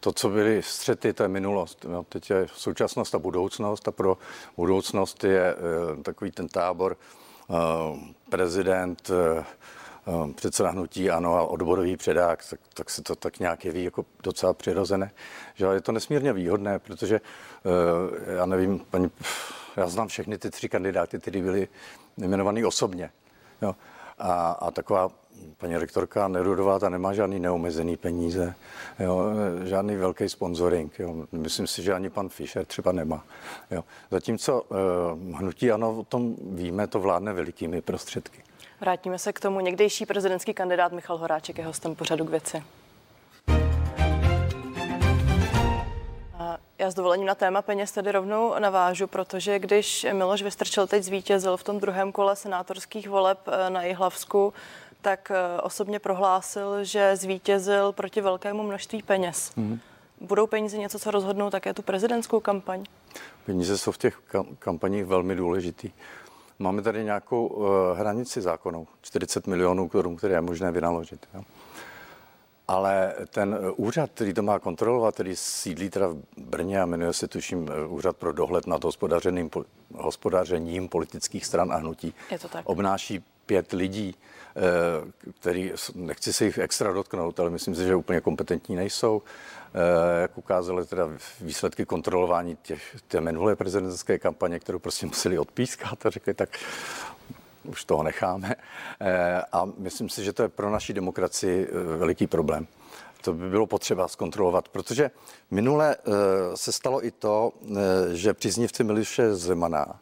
To, 0.00 0.12
co 0.12 0.28
byly 0.28 0.62
střety, 0.62 1.12
to 1.12 1.22
je 1.22 1.28
minulost. 1.28 1.84
No, 1.88 2.02
teď 2.02 2.30
je 2.30 2.46
současnost 2.52 3.14
a 3.14 3.18
budoucnost 3.18 3.88
a 3.88 3.90
pro 3.90 4.18
budoucnost 4.56 5.24
je 5.24 5.54
e, 5.54 6.02
takový 6.02 6.30
ten 6.30 6.48
tábor 6.48 6.96
e, 6.96 7.54
prezident, 8.30 9.10
e, 9.10 9.44
Ehm, 9.44 9.44
předseda 10.34 10.70
hnutí 10.70 11.10
ano 11.10 11.34
a 11.34 11.42
odborový 11.42 11.96
předák, 11.96 12.44
tak, 12.50 12.60
tak 12.74 12.90
se 12.90 13.02
to 13.02 13.16
tak 13.16 13.38
nějak 13.38 13.64
jeví 13.64 13.84
jako 13.84 14.04
docela 14.22 14.52
přirozené. 14.52 15.10
Že 15.54 15.66
je 15.66 15.80
to 15.80 15.92
nesmírně 15.92 16.32
výhodné, 16.32 16.78
protože 16.78 17.20
eh, 17.20 18.34
já 18.36 18.46
nevím, 18.46 18.78
paní, 18.90 19.10
já 19.76 19.88
znám 19.88 20.08
všechny 20.08 20.38
ty 20.38 20.50
tři 20.50 20.68
kandidáty, 20.68 21.18
kteří 21.18 21.42
byli 21.42 21.68
jmenovaní 22.18 22.64
osobně. 22.64 23.10
Jo. 23.62 23.74
A, 24.18 24.50
a 24.50 24.70
taková 24.70 25.10
paní 25.56 25.76
rektorka 25.76 26.28
Nerudová, 26.28 26.78
ta 26.78 26.88
nemá 26.88 27.12
žádný 27.12 27.40
neomezený 27.40 27.96
peníze, 27.96 28.54
jo, 28.98 29.24
žádný 29.64 29.96
velký 29.96 30.28
sponsoring. 30.28 30.98
Jo. 30.98 31.26
Myslím 31.32 31.66
si, 31.66 31.82
že 31.82 31.94
ani 31.94 32.10
pan 32.10 32.28
Fischer 32.28 32.64
třeba 32.64 32.92
nemá. 32.92 33.24
Jo. 33.70 33.84
Zatímco 34.10 34.62
uh, 34.62 35.38
hnutí 35.38 35.70
ano, 35.70 35.96
o 35.98 36.04
tom 36.04 36.36
víme, 36.40 36.86
to 36.86 37.00
vládne 37.00 37.32
velikými 37.32 37.82
prostředky. 37.82 38.45
Vrátíme 38.80 39.18
se 39.18 39.32
k 39.32 39.40
tomu. 39.40 39.60
Někdejší 39.60 40.06
prezidentský 40.06 40.54
kandidát 40.54 40.92
Michal 40.92 41.18
Horáček 41.18 41.58
je 41.58 41.66
hostem 41.66 41.94
pořadu 41.94 42.24
k 42.24 42.30
věci. 42.30 42.62
Já 46.78 46.90
s 46.90 46.94
dovolením 46.94 47.26
na 47.26 47.34
téma 47.34 47.62
peněz 47.62 47.92
tedy 47.92 48.12
rovnou 48.12 48.54
navážu, 48.58 49.06
protože 49.06 49.58
když 49.58 50.06
Miloš 50.12 50.42
Vystrčil 50.42 50.86
teď 50.86 51.02
zvítězil 51.02 51.56
v 51.56 51.62
tom 51.62 51.80
druhém 51.80 52.12
kole 52.12 52.36
senátorských 52.36 53.08
voleb 53.08 53.38
eh, 53.46 53.70
na 53.70 53.82
Jihlavsku, 53.82 54.52
tak 55.00 55.30
eh, 55.30 55.60
osobně 55.60 55.98
prohlásil, 55.98 56.84
že 56.84 57.16
zvítězil 57.16 57.92
proti 57.92 58.20
velkému 58.20 58.62
množství 58.62 59.02
peněz. 59.02 59.52
Mm. 59.56 59.80
Budou 60.20 60.46
peníze 60.46 60.78
něco, 60.78 60.98
co 60.98 61.10
rozhodnou 61.10 61.50
také 61.50 61.74
tu 61.74 61.82
prezidentskou 61.82 62.40
kampaň? 62.40 62.84
Peníze 63.46 63.78
jsou 63.78 63.92
v 63.92 63.98
těch 63.98 64.20
kampaních 64.58 65.04
velmi 65.04 65.34
důležitý. 65.34 65.90
Máme 66.58 66.82
tady 66.82 67.04
nějakou 67.04 67.46
uh, 67.46 67.66
hranici 67.98 68.40
zákonou, 68.40 68.86
40 69.02 69.46
milionů 69.46 69.88
korun, 69.88 70.16
které 70.16 70.34
je 70.34 70.40
možné 70.40 70.70
vynaložit. 70.72 71.28
Jo. 71.34 71.42
ale 72.68 73.14
ten 73.30 73.58
úřad, 73.76 74.10
který 74.14 74.34
to 74.34 74.42
má 74.42 74.58
kontrolovat, 74.58 75.14
který 75.14 75.36
sídlí 75.36 75.90
teda 75.90 76.08
v 76.08 76.16
Brně 76.36 76.82
a 76.82 76.86
jmenuje 76.86 77.12
se 77.12 77.28
tuším 77.28 77.70
Úřad 77.88 78.16
pro 78.16 78.32
dohled 78.32 78.66
nad 78.66 78.84
hospodařením, 78.84 79.50
hospodařením 79.94 80.88
politických 80.88 81.46
stran 81.46 81.72
a 81.72 81.76
hnutí, 81.76 82.14
Je 82.30 82.38
to 82.38 82.48
tak. 82.48 82.68
obnáší 82.68 83.24
pět 83.46 83.72
lidí, 83.72 84.14
který, 85.40 85.72
nechci 85.94 86.32
se 86.32 86.44
jich 86.44 86.58
extra 86.58 86.92
dotknout, 86.92 87.40
ale 87.40 87.50
myslím 87.50 87.74
si, 87.74 87.84
že 87.84 87.94
úplně 87.94 88.20
kompetentní 88.20 88.76
nejsou. 88.76 89.22
Jak 90.20 90.38
ukázaly 90.38 90.86
teda 90.86 91.08
výsledky 91.40 91.84
kontrolování 91.84 92.56
těch, 92.62 92.96
té 93.08 93.20
minulé 93.20 93.56
prezidentské 93.56 94.18
kampaně, 94.18 94.58
kterou 94.58 94.78
prostě 94.78 95.06
museli 95.06 95.38
odpískat 95.38 96.06
a 96.06 96.10
řekli, 96.10 96.34
tak 96.34 96.48
už 97.66 97.84
toho 97.84 98.02
necháme. 98.02 98.54
Eh, 99.00 99.42
a 99.52 99.68
myslím 99.78 100.08
si, 100.08 100.24
že 100.24 100.32
to 100.32 100.42
je 100.42 100.48
pro 100.48 100.70
naši 100.70 100.92
demokracii 100.92 101.68
eh, 101.68 101.96
veliký 101.96 102.26
problém. 102.26 102.66
To 103.22 103.32
by 103.32 103.50
bylo 103.50 103.66
potřeba 103.66 104.08
zkontrolovat, 104.08 104.68
protože 104.68 105.10
minule 105.50 105.96
eh, 105.96 106.10
se 106.54 106.72
stalo 106.72 107.06
i 107.06 107.10
to, 107.10 107.52
že 108.12 108.34
příznivci 108.34 108.84
Miliše 108.84 109.34
Zemana 109.34 110.00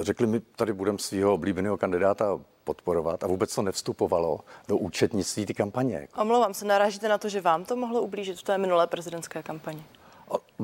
řekli, 0.00 0.26
my 0.26 0.40
tady 0.40 0.72
budeme 0.72 0.98
svého 0.98 1.34
oblíbeného 1.34 1.76
kandidáta 1.76 2.40
podporovat 2.64 3.24
a 3.24 3.26
vůbec 3.26 3.54
to 3.54 3.62
nevstupovalo 3.62 4.40
do 4.68 4.76
účetnictví 4.76 5.46
ty 5.46 5.54
kampaně. 5.54 6.08
Omlouvám 6.20 6.54
se, 6.54 6.64
narážíte 6.64 7.08
na 7.08 7.18
to, 7.18 7.28
že 7.28 7.40
vám 7.40 7.64
to 7.64 7.76
mohlo 7.76 8.02
ublížit 8.02 8.38
v 8.38 8.42
té 8.42 8.58
minulé 8.58 8.86
prezidentské 8.86 9.42
kampani? 9.42 9.84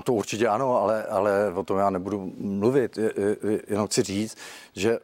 To 0.04 0.12
určitě 0.12 0.49
ano, 0.49 0.76
ale, 0.76 1.04
ale 1.04 1.52
o 1.52 1.62
tom 1.62 1.78
já 1.78 1.90
nebudu 1.90 2.33
mluvit. 2.38 2.99
Jenom 3.69 3.87
chci 3.87 4.02
říct, 4.02 4.37
že 4.73 4.99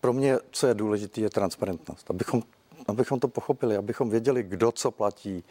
pro 0.00 0.12
mě, 0.12 0.38
co 0.50 0.66
je 0.66 0.74
důležité, 0.74 1.20
je 1.20 1.30
transparentnost. 1.30 2.10
Abychom, 2.10 2.42
abychom 2.88 3.20
to 3.20 3.28
pochopili, 3.28 3.76
abychom 3.76 4.10
věděli, 4.10 4.42
kdo 4.42 4.72
co 4.72 4.90
platí. 4.90 5.44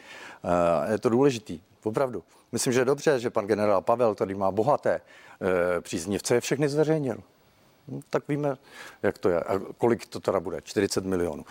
Je 0.91 0.98
to 0.98 1.10
důležité, 1.10 1.53
opravdu. 1.84 2.24
Myslím, 2.51 2.74
že 2.74 2.81
je 2.81 2.86
dobře, 2.86 3.20
že 3.20 3.29
pan 3.29 3.48
generál 3.48 3.81
Pavel, 3.81 4.15
který 4.15 4.36
má 4.36 4.51
bohaté 4.51 5.01
eh, 5.01 5.81
příznivce, 5.81 6.36
je 6.36 6.41
všechny 6.41 6.70
zveřejnil. 6.70 7.17
No, 7.88 8.00
tak 8.09 8.27
víme, 8.27 8.57
jak 9.03 9.17
to 9.17 9.29
je. 9.29 9.39
A 9.39 9.59
kolik 9.77 10.05
to 10.05 10.19
teda 10.19 10.39
bude? 10.39 10.61
40 10.61 11.05
milionů. 11.05 11.45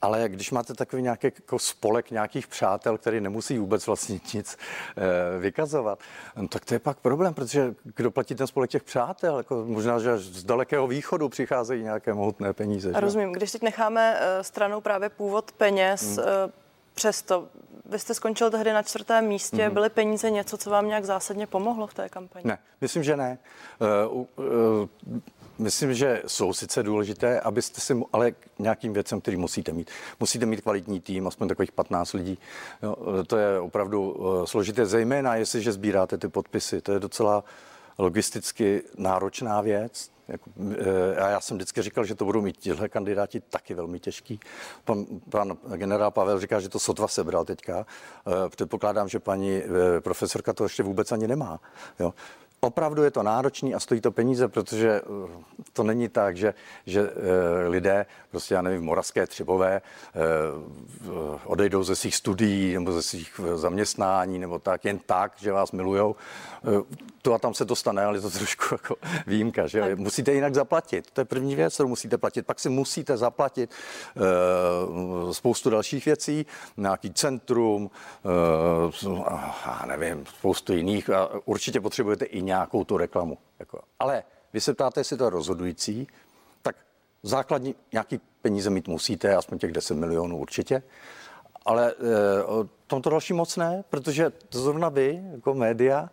Ale 0.00 0.28
když 0.28 0.50
máte 0.50 0.74
takový 0.74 1.02
nějaký 1.02 1.26
jako 1.26 1.58
spolek 1.58 2.10
nějakých 2.10 2.46
přátel, 2.46 2.98
který 2.98 3.20
nemusí 3.20 3.58
vůbec 3.58 3.86
vlastně 3.86 4.20
nic 4.34 4.56
e, 4.96 5.38
vykazovat, 5.38 5.98
no, 6.36 6.48
tak 6.48 6.64
to 6.64 6.74
je 6.74 6.78
pak 6.78 6.98
problém, 6.98 7.34
protože 7.34 7.74
kdo 7.84 8.10
platí 8.10 8.34
ten 8.34 8.46
spolek 8.46 8.70
těch 8.70 8.82
přátel? 8.82 9.36
Jako 9.36 9.64
možná, 9.68 9.98
že 9.98 10.18
z 10.18 10.44
dalekého 10.44 10.86
východu 10.86 11.28
přicházejí 11.28 11.82
nějaké 11.82 12.14
mohutné 12.14 12.52
peníze. 12.52 12.92
Že? 12.92 13.00
Rozumím. 13.00 13.32
Když 13.32 13.52
teď 13.52 13.62
necháme 13.62 14.18
e, 14.20 14.44
stranou 14.44 14.80
právě 14.80 15.08
původ 15.08 15.52
peněz, 15.52 16.16
hmm. 16.16 16.26
Přesto 16.98 17.48
vy 17.86 17.98
jste 17.98 18.14
skončil 18.14 18.50
tehdy 18.50 18.72
na 18.72 18.82
čtvrtém 18.82 19.26
místě. 19.26 19.56
Mm-hmm. 19.56 19.72
Byly 19.72 19.90
peníze 19.90 20.30
něco, 20.30 20.56
co 20.56 20.70
vám 20.70 20.88
nějak 20.88 21.04
zásadně 21.04 21.46
pomohlo 21.46 21.86
v 21.86 21.94
té 21.94 22.08
kampani? 22.08 22.44
Ne, 22.46 22.58
myslím, 22.80 23.02
že 23.02 23.16
ne. 23.16 23.38
Uh, 24.10 24.26
uh, 24.36 25.18
myslím, 25.58 25.94
že 25.94 26.22
jsou 26.26 26.52
sice 26.52 26.82
důležité, 26.82 27.40
abyste 27.40 27.80
si, 27.80 28.00
ale 28.12 28.32
nějakým 28.58 28.92
věcem, 28.92 29.20
který 29.20 29.36
musíte 29.36 29.72
mít. 29.72 29.90
Musíte 30.20 30.46
mít 30.46 30.60
kvalitní 30.60 31.00
tým, 31.00 31.26
aspoň 31.26 31.48
takových 31.48 31.72
15 31.72 32.12
lidí. 32.12 32.38
Jo, 32.82 32.96
to 33.26 33.36
je 33.36 33.60
opravdu 33.60 34.10
uh, 34.10 34.44
složité, 34.44 34.86
zejména 34.86 35.36
jestliže 35.36 35.72
sbíráte 35.72 36.18
ty 36.18 36.28
podpisy. 36.28 36.80
To 36.80 36.92
je 36.92 37.00
docela 37.00 37.44
logisticky 37.98 38.82
náročná 38.96 39.60
věc. 39.60 40.10
Jako, 40.28 40.50
eh, 40.78 41.16
a 41.16 41.28
já 41.28 41.40
jsem 41.40 41.56
vždycky 41.56 41.82
říkal, 41.82 42.04
že 42.04 42.14
to 42.14 42.24
budou 42.24 42.40
mít 42.40 42.56
tihle 42.56 42.88
kandidáti 42.88 43.40
taky 43.40 43.74
velmi 43.74 44.00
těžký. 44.00 44.40
Pan, 44.84 45.06
pan 45.30 45.58
generál 45.76 46.10
Pavel 46.10 46.40
říká, 46.40 46.60
že 46.60 46.68
to 46.68 46.78
sotva 46.78 47.08
sebral 47.08 47.44
teďka. 47.44 47.86
Eh, 48.26 48.48
předpokládám, 48.48 49.08
že 49.08 49.18
paní 49.18 49.56
eh, 49.56 50.00
profesorka 50.00 50.52
to 50.52 50.64
ještě 50.64 50.82
vůbec 50.82 51.12
ani 51.12 51.28
nemá. 51.28 51.60
Jo. 51.98 52.14
Opravdu 52.60 53.02
je 53.02 53.10
to 53.10 53.22
náročný 53.22 53.74
a 53.74 53.80
stojí 53.80 54.00
to 54.00 54.12
peníze, 54.12 54.48
protože 54.48 55.00
to 55.72 55.82
není 55.82 56.08
tak, 56.08 56.36
že, 56.36 56.54
že 56.86 57.10
lidé, 57.68 58.06
prostě 58.30 58.54
já 58.54 58.62
nevím, 58.62 58.82
moravské 58.82 59.26
třebové, 59.26 59.80
odejdou 61.44 61.82
ze 61.82 61.96
svých 61.96 62.16
studií 62.16 62.74
nebo 62.74 62.92
ze 62.92 63.02
svých 63.02 63.40
zaměstnání 63.54 64.38
nebo 64.38 64.58
tak, 64.58 64.84
jen 64.84 64.98
tak, 64.98 65.32
že 65.36 65.52
vás 65.52 65.72
milujou 65.72 66.16
tu 67.22 67.34
a 67.34 67.38
tam 67.38 67.54
se 67.54 67.64
to 67.64 67.76
stane, 67.76 68.04
ale 68.04 68.16
je 68.16 68.20
to 68.20 68.30
trošku 68.30 68.64
jako 68.74 68.96
výjimka, 69.26 69.66
že 69.66 69.80
tak. 69.80 69.98
musíte 69.98 70.32
jinak 70.32 70.54
zaplatit. 70.54 71.10
To 71.12 71.20
je 71.20 71.24
první 71.24 71.56
věc, 71.56 71.74
kterou 71.74 71.88
musíte 71.88 72.18
platit. 72.18 72.46
Pak 72.46 72.60
si 72.60 72.68
musíte 72.68 73.16
zaplatit 73.16 73.70
spoustu 75.32 75.70
dalších 75.70 76.04
věcí, 76.04 76.46
nějaký 76.76 77.12
centrum, 77.12 77.90
já 79.66 79.84
nevím, 79.86 80.26
spoustu 80.26 80.72
jiných 80.72 81.10
a 81.10 81.28
určitě 81.44 81.80
potřebujete 81.80 82.24
i 82.24 82.42
nějakou 82.48 82.84
tu 82.84 82.96
reklamu. 82.96 83.38
Jako. 83.58 83.80
Ale 83.98 84.22
vy 84.52 84.60
se 84.60 84.74
ptáte, 84.74 85.00
jestli 85.00 85.16
to 85.16 85.24
je 85.24 85.30
rozhodující, 85.30 86.06
tak 86.62 86.76
základní 87.22 87.74
nějaký 87.92 88.20
peníze 88.42 88.70
mít 88.70 88.88
musíte, 88.88 89.36
aspoň 89.36 89.58
těch 89.58 89.72
10 89.72 89.94
milionů 89.94 90.38
určitě. 90.38 90.82
Ale 91.64 91.94
uh, 91.94 92.66
tomto 92.86 93.10
další 93.10 93.32
moc 93.32 93.56
ne, 93.56 93.84
protože 93.90 94.30
to 94.30 94.60
zrovna 94.60 94.88
vy, 94.88 95.22
jako 95.32 95.54
média, 95.54 96.10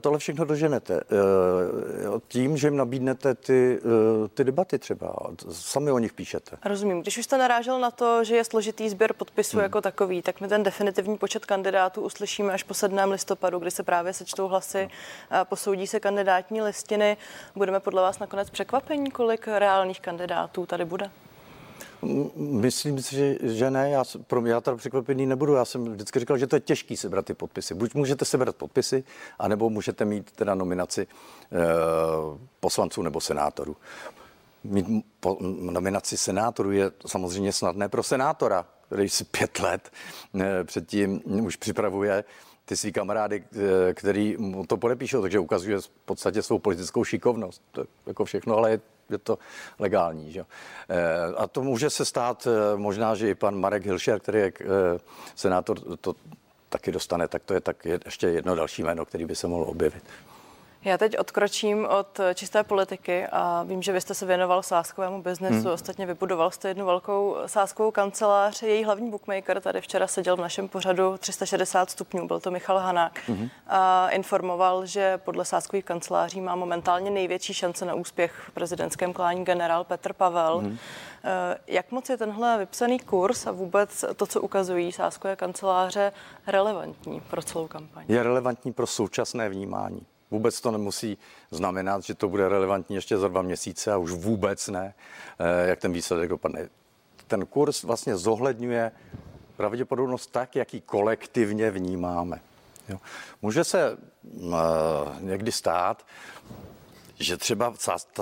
tohle 0.00 0.18
všechno 0.18 0.44
doženete. 0.44 1.00
Eh, 1.00 2.20
tím, 2.28 2.56
že 2.56 2.66
jim 2.66 2.76
nabídnete 2.76 3.34
ty, 3.34 3.78
eh, 3.78 4.28
ty 4.28 4.44
debaty 4.44 4.78
třeba, 4.78 5.14
sami 5.50 5.90
o 5.90 5.98
nich 5.98 6.12
píšete. 6.12 6.56
Rozumím. 6.64 7.02
Když 7.02 7.18
už 7.18 7.24
jste 7.24 7.38
narážel 7.38 7.80
na 7.80 7.90
to, 7.90 8.24
že 8.24 8.36
je 8.36 8.44
složitý 8.44 8.88
sběr 8.88 9.12
podpisů 9.12 9.56
hmm. 9.56 9.62
jako 9.62 9.80
takový, 9.80 10.22
tak 10.22 10.40
my 10.40 10.48
ten 10.48 10.62
definitivní 10.62 11.18
počet 11.18 11.46
kandidátů 11.46 12.02
uslyšíme 12.02 12.52
až 12.52 12.62
po 12.62 12.74
7. 12.74 12.98
listopadu, 13.10 13.58
kdy 13.58 13.70
se 13.70 13.82
právě 13.82 14.12
sečtou 14.12 14.48
hlasy, 14.48 14.90
a 15.30 15.44
posoudí 15.44 15.86
se 15.86 16.00
kandidátní 16.00 16.62
listiny. 16.62 17.16
Budeme 17.56 17.80
podle 17.80 18.02
vás 18.02 18.18
nakonec 18.18 18.50
překvapení, 18.50 19.10
kolik 19.10 19.48
reálných 19.48 20.00
kandidátů 20.00 20.66
tady 20.66 20.84
bude? 20.84 21.10
Myslím 22.36 23.02
si, 23.02 23.16
že, 23.16 23.36
že 23.42 23.70
ne. 23.70 23.90
Já, 23.90 24.04
pro 24.26 24.40
mě 24.40 24.52
já 24.52 24.60
tady 24.60 24.76
překvapený 24.76 25.26
nebudu. 25.26 25.54
Já 25.54 25.64
jsem 25.64 25.84
vždycky 25.92 26.20
říkal, 26.20 26.38
že 26.38 26.46
to 26.46 26.56
je 26.56 26.60
těžký 26.60 26.96
sebrat 26.96 27.26
ty 27.26 27.34
podpisy. 27.34 27.74
Buď 27.74 27.94
můžete 27.94 28.24
sebrat 28.24 28.56
podpisy, 28.56 29.04
anebo 29.38 29.70
můžete 29.70 30.04
mít 30.04 30.30
teda 30.30 30.54
nominaci 30.54 31.02
e, 31.02 31.06
poslanců 32.60 33.02
nebo 33.02 33.20
senátorů. 33.20 33.76
Mít 34.64 34.86
po, 35.20 35.36
nominaci 35.70 36.16
senátorů 36.16 36.72
je 36.72 36.90
samozřejmě 37.06 37.52
snadné 37.52 37.88
pro 37.88 38.02
senátora, 38.02 38.66
který 38.86 39.08
si 39.08 39.24
pět 39.24 39.58
let 39.58 39.90
e, 40.40 40.64
předtím 40.64 41.22
už 41.24 41.56
připravuje 41.56 42.24
ty 42.64 42.76
svý 42.76 42.92
kamarády, 42.92 43.44
eh, 43.52 43.94
který 43.94 44.36
mu 44.38 44.66
to 44.66 44.76
podepíšou, 44.76 45.22
takže 45.22 45.38
ukazuje 45.38 45.80
v 45.80 45.88
podstatě 45.88 46.42
svou 46.42 46.58
politickou 46.58 47.04
šikovnost. 47.04 47.62
To 47.72 47.80
je 47.80 47.86
jako 48.06 48.24
všechno, 48.24 48.56
ale 48.56 48.70
je 48.70 48.80
je 49.10 49.18
to 49.18 49.38
legální. 49.78 50.32
Že? 50.32 50.44
Eh, 50.88 51.34
a 51.36 51.46
to 51.46 51.62
může 51.62 51.90
se 51.90 52.04
stát 52.04 52.46
eh, 52.46 52.76
možná, 52.76 53.14
že 53.14 53.30
i 53.30 53.34
pan 53.34 53.60
Marek 53.60 53.84
Hilšer, 53.84 54.20
který 54.20 54.38
je 54.38 54.52
senátor, 55.34 55.96
to 56.00 56.14
taky 56.68 56.92
dostane, 56.92 57.28
tak 57.28 57.42
to 57.42 57.54
je 57.54 57.60
tak 57.60 57.84
ještě 57.84 58.26
jedno 58.26 58.54
další 58.54 58.82
jméno, 58.82 59.04
který 59.04 59.24
by 59.24 59.36
se 59.36 59.46
mohl 59.46 59.64
objevit. 59.64 60.04
Já 60.84 60.98
teď 60.98 61.18
odkročím 61.18 61.86
od 61.90 62.20
čisté 62.34 62.64
politiky 62.64 63.26
a 63.26 63.62
vím, 63.62 63.82
že 63.82 63.92
vy 63.92 64.00
jste 64.00 64.14
se 64.14 64.26
věnoval 64.26 64.62
sáskovému 64.62 65.22
biznesu, 65.22 65.54
hmm. 65.54 65.72
ostatně 65.72 66.06
vybudoval 66.06 66.50
jste 66.50 66.68
jednu 66.68 66.86
velkou 66.86 67.36
sáskovou 67.46 67.90
kancelář. 67.90 68.62
Její 68.62 68.84
hlavní 68.84 69.10
bookmaker 69.10 69.60
tady 69.60 69.80
včera 69.80 70.06
seděl 70.06 70.36
v 70.36 70.40
našem 70.40 70.68
pořadu 70.68 71.16
360 71.18 71.90
stupňů, 71.90 72.26
byl 72.26 72.40
to 72.40 72.50
Michal 72.50 72.78
Hanák 72.78 73.20
hmm. 73.28 73.48
a 73.66 74.08
informoval, 74.10 74.86
že 74.86 75.18
podle 75.18 75.44
sáskových 75.44 75.84
kanceláří 75.84 76.40
má 76.40 76.56
momentálně 76.56 77.10
největší 77.10 77.54
šance 77.54 77.84
na 77.84 77.94
úspěch 77.94 78.32
v 78.48 78.50
prezidentském 78.50 79.12
klání 79.12 79.44
generál 79.44 79.84
Petr 79.84 80.12
Pavel. 80.12 80.58
Hmm. 80.58 80.78
Jak 81.66 81.90
moc 81.90 82.08
je 82.08 82.16
tenhle 82.16 82.58
vypsaný 82.58 82.98
kurz 82.98 83.46
a 83.46 83.52
vůbec 83.52 84.04
to, 84.16 84.26
co 84.26 84.40
ukazují 84.40 84.92
sáskové 84.92 85.36
kanceláře, 85.36 86.12
relevantní 86.46 87.20
pro 87.20 87.42
celou 87.42 87.66
kampaň? 87.66 88.04
Je 88.08 88.22
relevantní 88.22 88.72
pro 88.72 88.86
současné 88.86 89.48
vnímání. 89.48 90.06
Vůbec 90.32 90.60
to 90.60 90.70
nemusí 90.70 91.18
znamenat, 91.50 92.04
že 92.04 92.14
to 92.14 92.28
bude 92.28 92.48
relevantní 92.48 92.96
ještě 92.96 93.18
za 93.18 93.28
dva 93.28 93.42
měsíce 93.42 93.92
a 93.92 93.96
už 93.96 94.10
vůbec 94.10 94.68
ne, 94.68 94.94
eh, 95.38 95.68
jak 95.68 95.78
ten 95.78 95.92
výsledek 95.92 96.28
dopadne. 96.28 96.68
Ten 97.26 97.46
kurz 97.46 97.82
vlastně 97.82 98.16
zohledňuje 98.16 98.92
pravděpodobnost 99.56 100.26
tak, 100.26 100.56
jak 100.56 100.74
ji 100.74 100.80
kolektivně 100.80 101.70
vnímáme. 101.70 102.40
Jo. 102.88 102.98
Může 103.42 103.64
se 103.64 103.96
uh, 104.22 104.52
někdy 105.20 105.52
stát, 105.52 106.06
že 107.18 107.36
třeba 107.36 107.74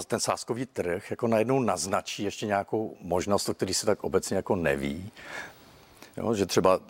ten 0.06 0.20
sáskový 0.20 0.66
trh 0.66 1.10
jako 1.10 1.26
najednou 1.26 1.60
naznačí 1.60 2.22
ještě 2.22 2.46
nějakou 2.46 2.96
možnost, 3.00 3.48
o 3.48 3.54
který 3.54 3.74
se 3.74 3.86
tak 3.86 4.04
obecně 4.04 4.36
jako 4.36 4.56
neví. 4.56 5.10
Jo, 6.16 6.34
že 6.34 6.46
třeba 6.46 6.80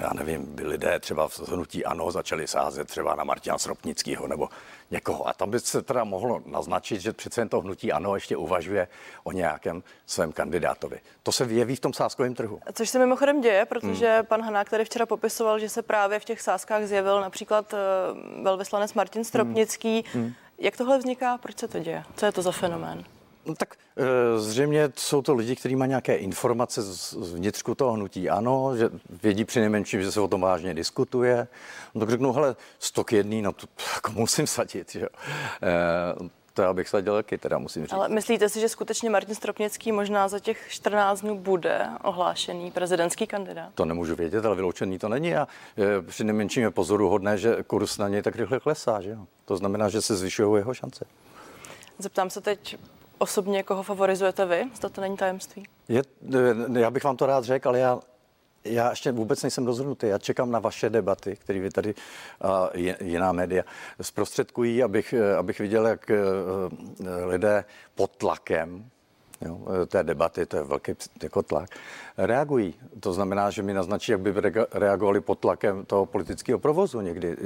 já 0.00 0.10
nevím, 0.14 0.46
by 0.46 0.66
lidé 0.66 1.00
třeba 1.00 1.28
v 1.28 1.48
hnutí 1.48 1.84
ANO 1.84 2.10
začali 2.10 2.48
sázet 2.48 2.88
třeba 2.88 3.14
na 3.14 3.24
Martina 3.24 3.58
Sropnického 3.58 4.26
nebo 4.26 4.48
někoho. 4.90 5.28
A 5.28 5.32
tam 5.32 5.50
by 5.50 5.60
se 5.60 5.82
teda 5.82 6.04
mohlo 6.04 6.42
naznačit, 6.46 7.00
že 7.00 7.12
přece 7.12 7.40
jen 7.40 7.48
to 7.48 7.60
hnutí 7.60 7.92
ANO 7.92 8.14
ještě 8.14 8.36
uvažuje 8.36 8.88
o 9.24 9.32
nějakém 9.32 9.82
svém 10.06 10.32
kandidátovi. 10.32 11.00
To 11.22 11.32
se 11.32 11.44
vyjeví 11.44 11.76
v 11.76 11.80
tom 11.80 11.92
sáskovém 11.92 12.34
trhu. 12.34 12.60
Což 12.72 12.88
se 12.88 12.98
mimochodem 12.98 13.40
děje, 13.40 13.64
protože 13.64 14.16
hmm. 14.16 14.26
pan 14.26 14.42
Hanák 14.42 14.70
tady 14.70 14.84
včera 14.84 15.06
popisoval, 15.06 15.58
že 15.58 15.68
se 15.68 15.82
právě 15.82 16.20
v 16.20 16.24
těch 16.24 16.40
sázkách 16.40 16.84
zjevil 16.84 17.20
například 17.20 17.72
uh, 17.72 17.78
velvyslanec 18.44 18.94
Martin 18.94 19.24
Stropnický. 19.24 20.04
Hmm. 20.12 20.22
Hmm. 20.22 20.32
Jak 20.58 20.76
tohle 20.76 20.98
vzniká? 20.98 21.38
Proč 21.38 21.58
se 21.58 21.68
to 21.68 21.78
děje? 21.78 22.04
Co 22.16 22.26
je 22.26 22.32
to 22.32 22.42
za 22.42 22.52
fenomén? 22.52 23.04
No 23.50 23.56
tak 23.56 23.74
e, 23.96 24.38
zřejmě 24.38 24.92
jsou 24.96 25.22
to 25.22 25.34
lidi, 25.34 25.56
kteří 25.56 25.76
mají 25.76 25.88
nějaké 25.88 26.16
informace 26.16 26.82
z, 26.82 27.12
z 27.12 27.34
vnitřku 27.34 27.74
toho 27.74 27.92
hnutí. 27.92 28.30
Ano, 28.30 28.76
že 28.76 28.90
vědí 29.22 29.44
při 29.44 29.60
nejmenším, 29.60 30.02
že 30.02 30.12
se 30.12 30.20
o 30.20 30.28
tom 30.28 30.40
vážně 30.40 30.74
diskutuje. 30.74 31.48
No 31.94 32.00
tak 32.00 32.10
řeknu, 32.10 32.32
hele, 32.32 32.56
stok 32.78 33.12
jedný, 33.12 33.42
no 33.42 33.52
to 33.52 33.66
jako 33.94 34.12
musím 34.12 34.46
sadit, 34.46 34.92
že 34.92 35.06
e, 35.62 36.28
to 36.54 36.62
já 36.62 36.72
bych 36.72 36.88
sadil 36.88 37.14
taky, 37.14 37.38
teda 37.38 37.58
musím 37.58 37.82
říct. 37.82 37.92
Ale 37.92 38.08
myslíte 38.08 38.48
si, 38.48 38.60
že 38.60 38.68
skutečně 38.68 39.10
Martin 39.10 39.34
Stropnický 39.34 39.92
možná 39.92 40.28
za 40.28 40.38
těch 40.38 40.66
14 40.68 41.20
dnů 41.20 41.38
bude 41.38 41.88
ohlášený 42.04 42.70
prezidentský 42.70 43.26
kandidát? 43.26 43.74
To 43.74 43.84
nemůžu 43.84 44.16
vědět, 44.16 44.46
ale 44.46 44.56
vyloučený 44.56 44.98
to 44.98 45.08
není 45.08 45.36
a 45.36 45.48
e, 45.98 46.02
při 46.02 46.24
nejmenším 46.24 46.62
je 46.62 46.70
pozoruhodné, 46.70 47.38
že 47.38 47.56
kurz 47.66 47.98
na 47.98 48.08
něj 48.08 48.22
tak 48.22 48.36
rychle 48.36 48.60
klesá, 48.60 49.00
že 49.00 49.10
jo? 49.10 49.26
To 49.44 49.56
znamená, 49.56 49.88
že 49.88 50.02
se 50.02 50.16
zvyšují 50.16 50.56
jeho 50.60 50.74
šance. 50.74 51.04
Zeptám 51.98 52.30
se 52.30 52.40
teď 52.40 52.76
osobně, 53.20 53.62
koho 53.62 53.82
favorizujete 53.82 54.46
vy? 54.46 54.64
Zda 54.74 54.88
to 54.88 55.00
není 55.00 55.16
tajemství? 55.16 55.66
Je, 55.88 56.02
e, 56.74 56.80
já 56.80 56.90
bych 56.90 57.04
vám 57.04 57.16
to 57.16 57.26
rád 57.26 57.44
řekl, 57.44 57.68
ale 57.68 57.78
já 57.78 58.00
já 58.64 58.90
ještě 58.90 59.12
vůbec 59.12 59.42
nejsem 59.42 59.66
rozhodnutý. 59.66 60.06
Já 60.06 60.18
čekám 60.18 60.50
na 60.50 60.58
vaše 60.58 60.90
debaty, 60.90 61.36
které 61.36 61.60
vy 61.60 61.70
tady 61.70 61.94
a 62.40 62.70
jiná 63.00 63.32
média 63.32 63.62
zprostředkují, 64.00 64.82
abych, 64.82 65.12
e, 65.12 65.36
abych 65.36 65.58
viděl, 65.58 65.86
jak 65.86 66.10
e, 66.10 66.16
lidé 67.24 67.64
pod 67.94 68.10
tlakem 68.10 68.84
jo, 69.40 69.58
té 69.86 70.02
debaty, 70.02 70.46
to 70.46 70.56
je 70.56 70.62
velký 70.62 70.92
jako 71.22 71.42
tlak, 71.42 71.70
reagují. 72.18 72.74
To 73.00 73.12
znamená, 73.12 73.50
že 73.50 73.62
mi 73.62 73.74
naznačí, 73.74 74.12
jak 74.12 74.20
by 74.20 74.34
reagovali 74.72 75.20
pod 75.20 75.38
tlakem 75.38 75.84
toho 75.84 76.06
politického 76.06 76.58
provozu 76.58 77.00
někdy 77.00 77.36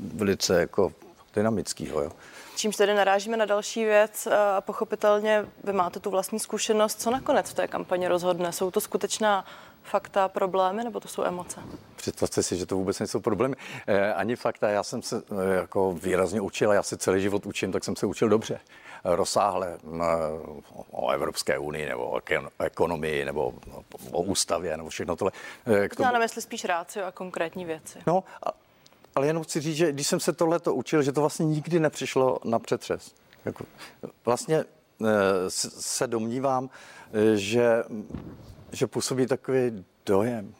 velice 0.00 0.60
jako 0.60 0.92
dynamického. 1.34 2.02
Jo. 2.02 2.12
Čímž 2.62 2.76
tedy 2.76 2.94
narážíme 2.94 3.36
na 3.36 3.44
další 3.44 3.84
věc 3.84 4.26
a 4.26 4.60
pochopitelně 4.60 5.46
vy 5.64 5.72
máte 5.72 6.00
tu 6.00 6.10
vlastní 6.10 6.40
zkušenost. 6.40 7.00
Co 7.00 7.10
nakonec 7.10 7.50
v 7.50 7.54
té 7.54 7.68
kampani 7.68 8.08
rozhodne? 8.08 8.52
Jsou 8.52 8.70
to 8.70 8.80
skutečná 8.80 9.44
fakta, 9.82 10.28
problémy, 10.28 10.84
nebo 10.84 11.00
to 11.00 11.08
jsou 11.08 11.22
emoce? 11.24 11.60
Představte 11.96 12.42
si, 12.42 12.56
že 12.56 12.66
to 12.66 12.76
vůbec 12.76 12.98
nejsou 12.98 13.20
problémy. 13.20 13.56
Eh, 13.86 14.12
ani 14.12 14.36
fakta, 14.36 14.68
já 14.68 14.82
jsem 14.82 15.02
se 15.02 15.16
eh, 15.16 15.54
jako 15.54 15.92
výrazně 15.92 16.40
učil, 16.40 16.72
já 16.72 16.82
se 16.82 16.96
celý 16.96 17.22
život 17.22 17.46
učím, 17.46 17.72
tak 17.72 17.84
jsem 17.84 17.96
se 17.96 18.06
učil 18.06 18.28
dobře. 18.28 18.60
Rozsáhle 19.04 19.78
eh, 19.84 19.98
o 20.90 21.10
Evropské 21.10 21.58
unii, 21.58 21.86
nebo 21.86 22.10
o 22.10 22.20
ekonomii, 22.58 23.24
nebo 23.24 23.54
o 24.10 24.22
ústavě, 24.22 24.76
nebo 24.76 24.88
všechno 24.88 25.16
tohle. 25.16 25.32
Eh, 25.66 25.88
k 25.88 25.96
tomu... 25.96 26.06
Já 26.06 26.12
nemyslím 26.12 26.42
spíš 26.42 26.64
rácio 26.64 27.06
a 27.06 27.12
konkrétní 27.12 27.64
věci. 27.64 27.98
No, 28.06 28.24
a 28.46 28.52
ale 29.14 29.26
jenom 29.26 29.42
chci 29.42 29.60
říct, 29.60 29.76
že 29.76 29.92
když 29.92 30.06
jsem 30.06 30.20
se 30.20 30.32
tohleto 30.32 30.74
učil, 30.74 31.02
že 31.02 31.12
to 31.12 31.20
vlastně 31.20 31.46
nikdy 31.46 31.80
nepřišlo 31.80 32.38
na 32.44 32.58
přetřes. 32.58 33.14
Jako, 33.44 33.64
vlastně 34.24 34.64
eh, 35.04 35.06
se 35.48 36.06
domnívám, 36.06 36.70
eh, 37.12 37.36
že, 37.36 37.84
že 38.72 38.86
působí 38.86 39.26
takový 39.26 39.84
dojem, 40.06 40.54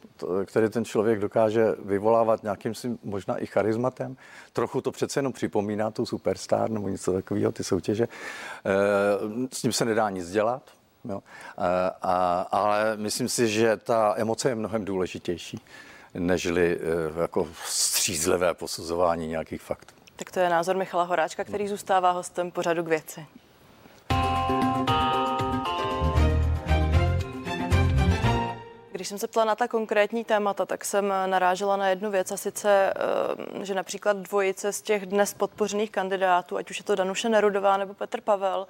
který 0.45 0.69
ten 0.69 0.85
člověk 0.85 1.19
dokáže 1.19 1.75
vyvolávat 1.85 2.43
nějakým 2.43 2.75
svým 2.75 2.99
možná 3.03 3.37
i 3.37 3.45
charizmatem. 3.45 4.17
Trochu 4.53 4.81
to 4.81 4.91
přece 4.91 5.19
jenom 5.19 5.33
připomíná 5.33 5.91
tu 5.91 6.05
superstar 6.05 6.69
nebo 6.69 6.89
něco 6.89 7.13
takového, 7.13 7.51
ty 7.51 7.63
soutěže. 7.63 8.07
Eh, 8.07 9.47
s 9.51 9.63
ním 9.63 9.71
se 9.71 9.85
nedá 9.85 10.09
nic 10.09 10.29
dělat, 10.29 10.63
jo. 11.05 11.23
A, 12.01 12.41
ale 12.51 12.97
myslím 12.97 13.29
si, 13.29 13.47
že 13.47 13.77
ta 13.77 14.13
emoce 14.17 14.49
je 14.49 14.55
mnohem 14.55 14.85
důležitější 14.85 15.59
nežli 16.13 16.79
eh, 16.79 17.21
jako 17.21 17.47
střízlivé 17.65 18.53
posuzování 18.53 19.27
nějakých 19.27 19.61
faktů. 19.61 19.95
Tak 20.15 20.31
to 20.31 20.39
je 20.39 20.49
názor 20.49 20.77
Michala 20.77 21.03
Horáčka, 21.03 21.43
který 21.43 21.67
zůstává 21.67 22.11
hostem 22.11 22.51
pořadu 22.51 22.83
k 22.83 22.87
věci. 22.87 23.25
Když 28.91 29.07
jsem 29.07 29.17
se 29.17 29.27
ptala 29.27 29.45
na 29.45 29.55
ta 29.55 29.67
konkrétní 29.67 30.23
témata, 30.23 30.65
tak 30.65 30.85
jsem 30.85 31.13
narážela 31.25 31.77
na 31.77 31.89
jednu 31.89 32.11
věc 32.11 32.31
a 32.31 32.37
sice, 32.37 32.93
eh, 33.61 33.65
že 33.65 33.73
například 33.73 34.17
dvojice 34.17 34.73
z 34.73 34.81
těch 34.81 35.05
dnes 35.05 35.33
podpořených 35.33 35.91
kandidátů, 35.91 36.57
ať 36.57 36.71
už 36.71 36.77
je 36.77 36.83
to 36.83 36.95
Danuše 36.95 37.29
Nerudová 37.29 37.77
nebo 37.77 37.93
Petr 37.93 38.21
Pavel, 38.21 38.67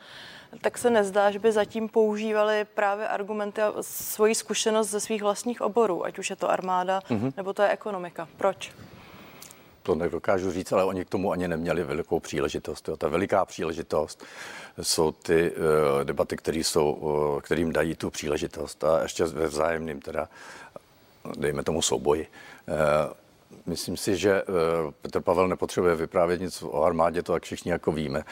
tak 0.62 0.78
se 0.78 0.89
nezdá, 0.89 1.32
že 1.32 1.39
by 1.39 1.52
zatím 1.52 1.89
používali 1.89 2.66
právě 2.66 3.08
argumenty 3.08 3.62
a 3.62 3.74
svoji 3.82 4.36
zkušenost 4.36 4.89
ze 4.89 5.00
svých 5.00 5.22
vlastních 5.22 5.62
oborů, 5.62 6.06
ať 6.06 6.20
už 6.20 6.30
je 6.30 6.36
to 6.36 6.52
armáda 6.52 7.00
mm-hmm. 7.00 7.34
nebo 7.38 7.54
to 7.54 7.62
je 7.62 7.70
ekonomika. 7.70 8.28
Proč? 8.38 8.72
to 9.84 9.96
nedokážu 9.96 10.52
říct, 10.52 10.72
ale 10.72 10.84
oni 10.84 11.06
k 11.06 11.10
tomu 11.10 11.32
ani 11.32 11.48
neměli 11.48 11.84
velikou 11.84 12.20
příležitost. 12.20 12.88
Jo. 12.88 12.98
Ta 12.98 13.08
veliká 13.08 13.46
příležitost 13.46 14.24
jsou 14.82 15.12
ty 15.12 15.52
uh, 15.52 15.58
debaty, 16.04 16.38
které 16.38 16.60
jsou, 16.60 16.92
uh, 16.92 17.42
kterým 17.42 17.74
dají 17.74 17.96
tu 17.96 18.10
příležitost 18.10 18.84
a 18.84 19.04
ještě 19.04 19.26
ve 19.26 19.48
vzájemným 19.48 20.02
teda, 20.02 20.30
dejme 21.38 21.63
tomu 21.63 21.82
souboji. 21.82 22.28
Uh, 22.68 22.76
Myslím 23.66 23.98
si, 23.98 24.18
že 24.18 24.44
Petr 25.02 25.22
Pavel 25.22 25.48
nepotřebuje 25.48 25.96
vyprávět 25.96 26.42
nic 26.42 26.63
o 26.63 26.84
armádě, 26.84 27.24
to 27.24 27.32
tak 27.34 27.44
všichni 27.44 27.72
jako 27.72 27.92
víme, 27.92 28.24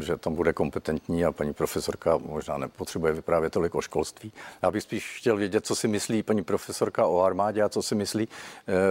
že 0.00 0.16
tam 0.16 0.34
bude 0.34 0.52
kompetentní 0.52 1.24
a 1.24 1.32
paní 1.32 1.54
profesorka 1.54 2.16
možná 2.16 2.58
nepotřebuje 2.58 3.12
vyprávět 3.12 3.52
tolik 3.52 3.74
o 3.74 3.80
školství. 3.80 4.32
Já 4.62 4.70
bych 4.70 4.82
spíš 4.82 5.18
chtěl 5.18 5.36
vědět, 5.36 5.66
co 5.66 5.74
si 5.74 5.88
myslí 5.88 6.22
paní 6.22 6.44
profesorka 6.44 7.06
o 7.06 7.20
armádě 7.20 7.62
a 7.62 7.68
co 7.68 7.82
si 7.82 7.94
myslí 7.94 8.28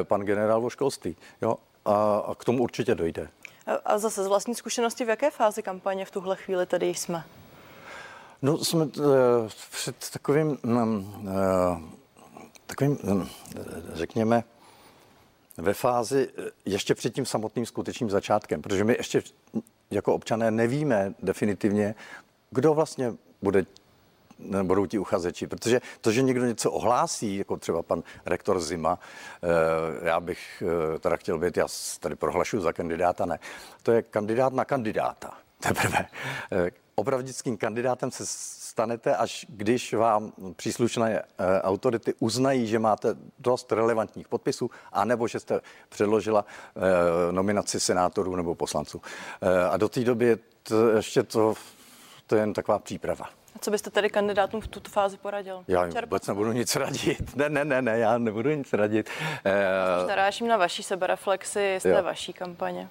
pan 0.04 0.22
generál 0.22 0.66
o 0.66 0.70
školství. 0.70 1.16
Jo? 1.42 1.56
A, 1.86 2.18
a 2.28 2.36
k 2.36 2.46
tomu 2.46 2.64
určitě 2.64 2.96
dojde. 2.96 3.30
A 3.86 3.98
zase 3.98 4.24
z 4.24 4.28
vlastní 4.28 4.56
zkušenosti, 4.56 5.06
v 5.06 5.10
jaké 5.10 5.32
fázi 5.32 5.64
kampaně 5.64 6.06
v 6.06 6.12
tuhle 6.12 6.36
chvíli 6.36 6.66
tady 6.66 6.88
jsme? 6.88 7.24
No, 8.42 8.58
jsme 8.58 8.88
před 9.72 10.10
takovým, 10.14 10.58
um, 10.64 12.00
takovým, 12.66 12.98
um, 13.04 13.30
řekněme, 13.94 14.44
ve 15.58 15.74
fázi 15.74 16.30
eh, 16.38 16.50
ještě 16.66 16.96
před 16.96 17.14
tím 17.14 17.26
samotným 17.26 17.66
skutečným 17.66 18.10
začátkem, 18.10 18.62
protože 18.62 18.84
my 18.84 18.94
ještě 18.94 19.22
jako 19.92 20.14
občané 20.14 20.52
nevíme 20.52 21.14
definitivně, 21.22 21.96
kdo 22.52 22.74
vlastně 22.74 23.14
bude 23.42 23.66
budou 24.64 24.86
ti 24.86 25.00
uchazeči, 25.00 25.48
protože 25.48 25.82
to, 26.02 26.12
že 26.12 26.22
někdo 26.22 26.46
něco 26.46 26.72
ohlásí, 26.72 27.38
jako 27.38 27.58
třeba 27.58 27.84
pan 27.84 28.04
rektor 28.26 28.60
Zima, 28.60 29.00
eh, 29.44 30.08
já 30.08 30.20
bych 30.20 30.64
eh, 30.96 31.00
teda 31.00 31.16
chtěl 31.16 31.40
být, 31.40 31.58
já 31.58 31.68
tady 32.00 32.16
prohlašuji 32.16 32.62
za 32.62 32.74
kandidáta, 32.74 33.26
ne, 33.26 33.40
to 33.84 33.92
je 33.92 34.02
kandidát 34.02 34.54
na 34.54 34.66
kandidáta, 34.66 35.34
teprve. 35.60 36.06
Opravdickým 36.96 37.58
kandidátem 37.58 38.12
se 38.12 38.24
stanete, 38.74 39.16
až 39.16 39.46
když 39.50 39.94
vám 39.94 40.34
příslušné 40.56 41.20
eh, 41.20 41.62
autority 41.62 42.14
uznají, 42.20 42.68
že 42.68 42.80
máte 42.80 43.16
dost 43.40 43.72
relevantních 43.72 44.28
podpisů, 44.28 44.72
anebo 44.92 45.28
že 45.28 45.40
jste 45.40 45.62
předložila 45.90 46.46
eh, 46.46 47.32
nominaci 47.32 47.80
senátorů 47.80 48.36
nebo 48.36 48.56
poslanců. 48.56 49.02
Eh, 49.42 49.70
a 49.70 49.78
do 49.78 49.90
té 49.90 50.04
doby 50.04 50.26
je 50.26 50.38
to, 50.64 50.90
ještě 50.90 51.24
to, 51.24 51.54
to 52.28 52.36
je 52.36 52.42
jen 52.42 52.54
taková 52.54 52.80
příprava. 52.80 53.26
A 53.56 53.60
co 53.60 53.72
byste 53.72 53.90
tedy 53.90 54.10
kandidátům 54.10 54.62
v 54.62 54.68
tuto 54.68 54.90
fázi 54.90 55.18
poradil? 55.18 55.64
Já 55.68 55.86
jim 55.86 55.94
vůbec 56.02 56.28
nebudu 56.28 56.52
nic 56.52 56.76
radit. 56.76 57.36
Ne, 57.36 57.50
ne, 57.50 57.66
ne, 57.66 57.82
ne, 57.82 58.00
já 58.00 58.18
nebudu 58.18 58.50
nic 58.50 58.74
radit. 58.74 59.10
Když 59.42 60.08
narážím 60.08 60.48
na 60.48 60.58
vaší 60.58 60.84
sebereflexi 60.84 61.76
z 61.80 61.84
té 61.84 61.90
jo. 61.90 62.04
vaší 62.04 62.34
kampaně. 62.34 62.90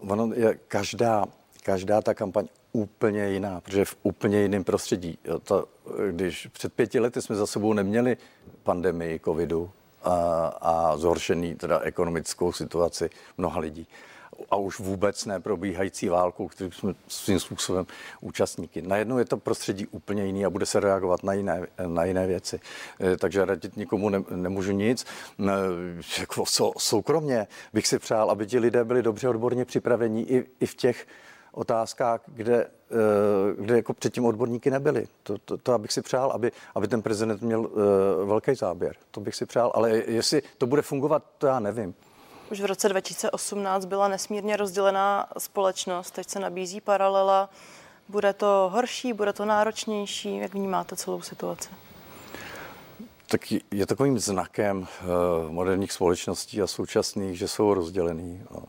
Uh, 0.00 0.12
ono 0.12 0.34
je 0.34 0.54
každá, 0.54 1.24
každá 1.62 2.02
ta 2.02 2.14
kampaň 2.14 2.48
úplně 2.72 3.28
jiná, 3.28 3.60
protože 3.60 3.84
v 3.84 3.96
úplně 4.02 4.40
jiném 4.40 4.64
prostředí. 4.64 5.18
To, 5.42 5.68
když 6.10 6.46
před 6.46 6.72
pěti 6.72 7.00
lety 7.00 7.22
jsme 7.22 7.36
za 7.36 7.46
sebou 7.46 7.72
neměli 7.72 8.16
pandemii 8.62 9.20
covidu 9.24 9.70
a, 10.02 10.14
a 10.60 10.96
zhoršený 10.96 11.54
teda 11.54 11.80
ekonomickou 11.80 12.52
situaci 12.52 13.10
mnoha 13.38 13.60
lidí 13.60 13.88
a 14.50 14.56
už 14.56 14.78
vůbec 14.78 15.24
neprobíhající 15.26 16.08
válku, 16.08 16.48
který 16.48 16.70
jsme 16.72 16.94
svým 17.08 17.40
způsobem 17.40 17.86
účastníky. 18.20 18.82
Najednou 18.82 19.18
je 19.18 19.24
to 19.24 19.36
prostředí 19.36 19.86
úplně 19.86 20.26
jiný 20.26 20.44
a 20.44 20.50
bude 20.50 20.66
se 20.66 20.80
reagovat 20.80 21.22
na 21.22 21.32
jiné, 21.32 21.66
na 21.86 22.04
jiné 22.04 22.26
věci. 22.26 22.60
E, 23.00 23.16
takže 23.16 23.44
radit 23.44 23.76
nikomu 23.76 24.08
ne, 24.08 24.22
nemůžu 24.30 24.72
nic. 24.72 25.06
E, 25.40 25.44
jako 26.20 26.44
soukromně 26.78 27.46
bych 27.72 27.86
si 27.86 27.98
přál, 27.98 28.30
aby 28.30 28.46
ti 28.46 28.58
lidé 28.58 28.84
byli 28.84 29.02
dobře 29.02 29.28
odborně 29.28 29.64
připravení 29.64 30.30
i, 30.30 30.46
i 30.60 30.66
v 30.66 30.74
těch 30.74 31.06
otázkách, 31.52 32.20
kde, 32.26 32.66
eh, 32.90 33.62
kde 33.62 33.76
jako 33.76 33.94
předtím 33.94 34.24
odborníky 34.24 34.70
nebyli. 34.70 35.08
To, 35.22 35.38
to, 35.44 35.56
to 35.56 35.72
abych 35.72 35.92
si 35.92 36.02
přál, 36.02 36.30
aby, 36.30 36.52
aby 36.74 36.88
ten 36.88 37.02
prezident 37.02 37.42
měl 37.42 37.60
uh, 37.60 37.68
velký 38.28 38.54
záběr. 38.54 38.96
To 39.10 39.20
bych 39.20 39.34
si 39.34 39.46
přál, 39.46 39.72
ale 39.74 39.90
jestli 39.90 40.42
to 40.58 40.66
bude 40.66 40.82
fungovat, 40.82 41.22
to 41.38 41.46
já 41.46 41.60
nevím. 41.60 41.94
Už 42.50 42.60
v 42.60 42.64
roce 42.64 42.88
2018 42.88 43.84
byla 43.84 44.08
nesmírně 44.08 44.56
rozdělená 44.56 45.28
společnost, 45.38 46.10
teď 46.10 46.28
se 46.28 46.40
nabízí 46.40 46.80
paralela. 46.80 47.50
Bude 48.08 48.32
to 48.32 48.70
horší, 48.72 49.12
bude 49.12 49.32
to 49.32 49.44
náročnější? 49.44 50.36
Jak 50.36 50.54
vnímáte 50.54 50.96
celou 50.96 51.22
situaci? 51.22 51.68
Tak 53.26 53.40
je 53.70 53.86
takovým 53.86 54.18
znakem 54.18 54.78
uh, 54.78 54.86
moderních 55.52 55.92
společností 55.92 56.62
a 56.62 56.66
současných, 56.66 57.38
že 57.38 57.48
jsou 57.48 57.74
rozdělený. 57.74 58.42
No. 58.50 58.62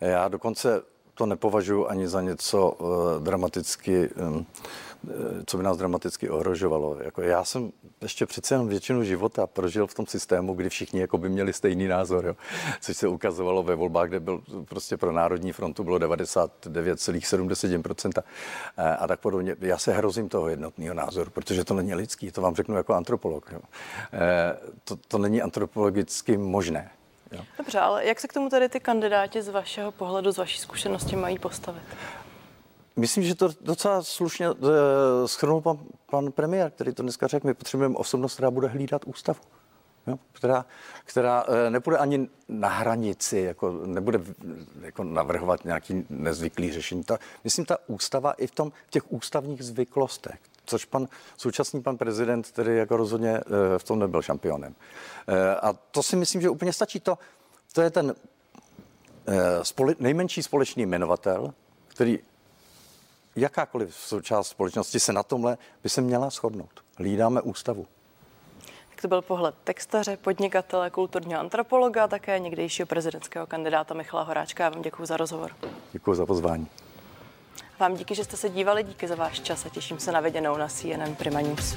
Já 0.00 0.28
dokonce 0.28 0.82
to 1.20 1.26
nepovažuji 1.26 1.88
ani 1.88 2.08
za 2.08 2.22
něco 2.22 2.70
uh, 2.70 2.88
dramaticky, 3.22 4.08
um, 4.08 4.46
co 5.46 5.56
by 5.56 5.62
nás 5.62 5.76
dramaticky 5.76 6.30
ohrožovalo. 6.30 6.96
Jako 7.00 7.22
já 7.22 7.44
jsem 7.44 7.72
ještě 8.02 8.26
přece 8.26 8.54
jenom 8.54 8.68
většinu 8.68 9.04
života 9.04 9.46
prožil 9.46 9.86
v 9.86 9.94
tom 9.94 10.06
systému, 10.06 10.54
kdy 10.54 10.68
všichni 10.68 11.00
jako 11.00 11.18
by 11.18 11.28
měli 11.28 11.52
stejný 11.52 11.88
názor, 11.88 12.26
jo. 12.26 12.36
což 12.80 12.96
se 12.96 13.08
ukazovalo 13.08 13.62
ve 13.62 13.74
volbách, 13.74 14.08
kde 14.08 14.20
byl 14.20 14.42
prostě 14.68 14.96
pro 14.96 15.12
Národní 15.12 15.52
frontu 15.52 15.84
bylo 15.84 15.98
99,7% 15.98 18.22
a 18.98 19.06
tak 19.06 19.20
podobně. 19.20 19.56
Já 19.60 19.78
se 19.78 19.92
hrozím 19.92 20.28
toho 20.28 20.48
jednotného 20.48 20.94
názoru, 20.94 21.30
protože 21.30 21.64
to 21.64 21.74
není 21.74 21.94
lidský, 21.94 22.30
to 22.30 22.40
vám 22.40 22.54
řeknu 22.54 22.76
jako 22.76 22.94
antropolog. 22.94 23.52
Jo. 23.52 23.60
To, 24.84 24.96
to 24.96 25.18
není 25.18 25.42
antropologicky 25.42 26.36
možné. 26.36 26.90
Jo. 27.32 27.44
Dobře, 27.58 27.80
ale 27.80 28.06
jak 28.06 28.20
se 28.20 28.28
k 28.28 28.32
tomu 28.32 28.48
tady 28.48 28.68
ty 28.68 28.80
kandidáti 28.80 29.42
z 29.42 29.48
vašeho 29.48 29.92
pohledu, 29.92 30.32
z 30.32 30.38
vaší 30.38 30.58
zkušenosti 30.58 31.16
mají 31.16 31.38
postavit? 31.38 31.82
Myslím, 32.96 33.24
že 33.24 33.34
to 33.34 33.48
docela 33.60 34.02
slušně 34.02 34.50
uh, 34.50 34.68
schrnul 35.26 35.60
pan, 35.60 35.78
pan 36.10 36.32
premiér, 36.32 36.70
který 36.70 36.94
to 36.94 37.02
dneska 37.02 37.26
řekl. 37.26 37.46
My 37.46 37.54
potřebujeme 37.54 37.96
osobnost, 37.96 38.34
která 38.34 38.50
bude 38.50 38.68
hlídat 38.68 39.02
ústavu. 39.04 39.40
Jo, 40.06 40.18
která, 40.32 40.64
která 41.04 41.44
uh, 41.44 41.54
nepůjde 41.68 41.98
ani 41.98 42.28
na 42.48 42.68
hranici, 42.68 43.38
jako 43.38 43.72
nebude 43.86 44.20
jako 44.80 45.04
navrhovat 45.04 45.64
nějaký 45.64 46.06
nezvyklý 46.10 46.72
řešení. 46.72 47.04
Ta, 47.04 47.18
myslím, 47.44 47.64
ta 47.64 47.76
ústava 47.86 48.32
i 48.32 48.46
v, 48.46 48.50
tom, 48.50 48.72
v 48.86 48.90
těch 48.90 49.12
ústavních 49.12 49.62
zvyklostech, 49.62 50.40
což 50.70 50.84
pan 50.84 51.08
současný 51.36 51.82
pan 51.82 51.96
prezident, 51.96 52.46
který 52.46 52.76
jako 52.76 52.96
rozhodně 52.96 53.32
uh, 53.32 53.78
v 53.78 53.84
tom 53.84 53.98
nebyl 53.98 54.22
šampionem. 54.22 54.74
Uh, 55.28 55.34
a 55.62 55.72
to 55.72 56.02
si 56.02 56.16
myslím, 56.16 56.40
že 56.40 56.50
úplně 56.50 56.72
stačí. 56.72 57.00
To, 57.00 57.18
to 57.72 57.82
je 57.82 57.90
ten 57.90 58.06
uh, 58.06 58.14
spole, 59.62 59.94
nejmenší 59.98 60.42
společný 60.42 60.86
jmenovatel, 60.86 61.54
který 61.88 62.18
jakákoliv 63.36 63.94
součást 63.94 64.48
společnosti 64.48 65.00
se 65.00 65.12
na 65.12 65.22
tomhle 65.22 65.58
by 65.82 65.88
se 65.88 66.00
měla 66.00 66.30
shodnout. 66.30 66.84
Hlídáme 66.96 67.40
ústavu. 67.40 67.86
Tak 68.90 69.02
to 69.02 69.08
byl 69.08 69.22
pohled 69.22 69.54
textaře, 69.64 70.16
podnikatele, 70.16 70.90
kulturního 70.90 71.40
antropologa, 71.40 72.08
také 72.08 72.38
někdejšího 72.38 72.86
prezidentského 72.86 73.46
kandidáta 73.46 73.94
Michala 73.94 74.22
Horáčka. 74.22 74.64
Já 74.64 74.70
vám 74.70 74.82
děkuji 74.82 75.06
za 75.06 75.16
rozhovor. 75.16 75.50
Děkuji 75.92 76.14
za 76.14 76.26
pozvání. 76.26 76.68
Vám 77.80 77.94
díky, 77.96 78.14
že 78.14 78.24
jste 78.24 78.36
se 78.36 78.48
dívali, 78.48 78.84
díky 78.84 79.08
za 79.08 79.14
váš 79.14 79.40
čas 79.40 79.66
a 79.66 79.68
těším 79.68 79.98
se 79.98 80.12
na 80.12 80.20
viděnou 80.20 80.56
na 80.56 80.68
CNN 80.68 81.14
Prima 81.14 81.40
News. 81.40 81.76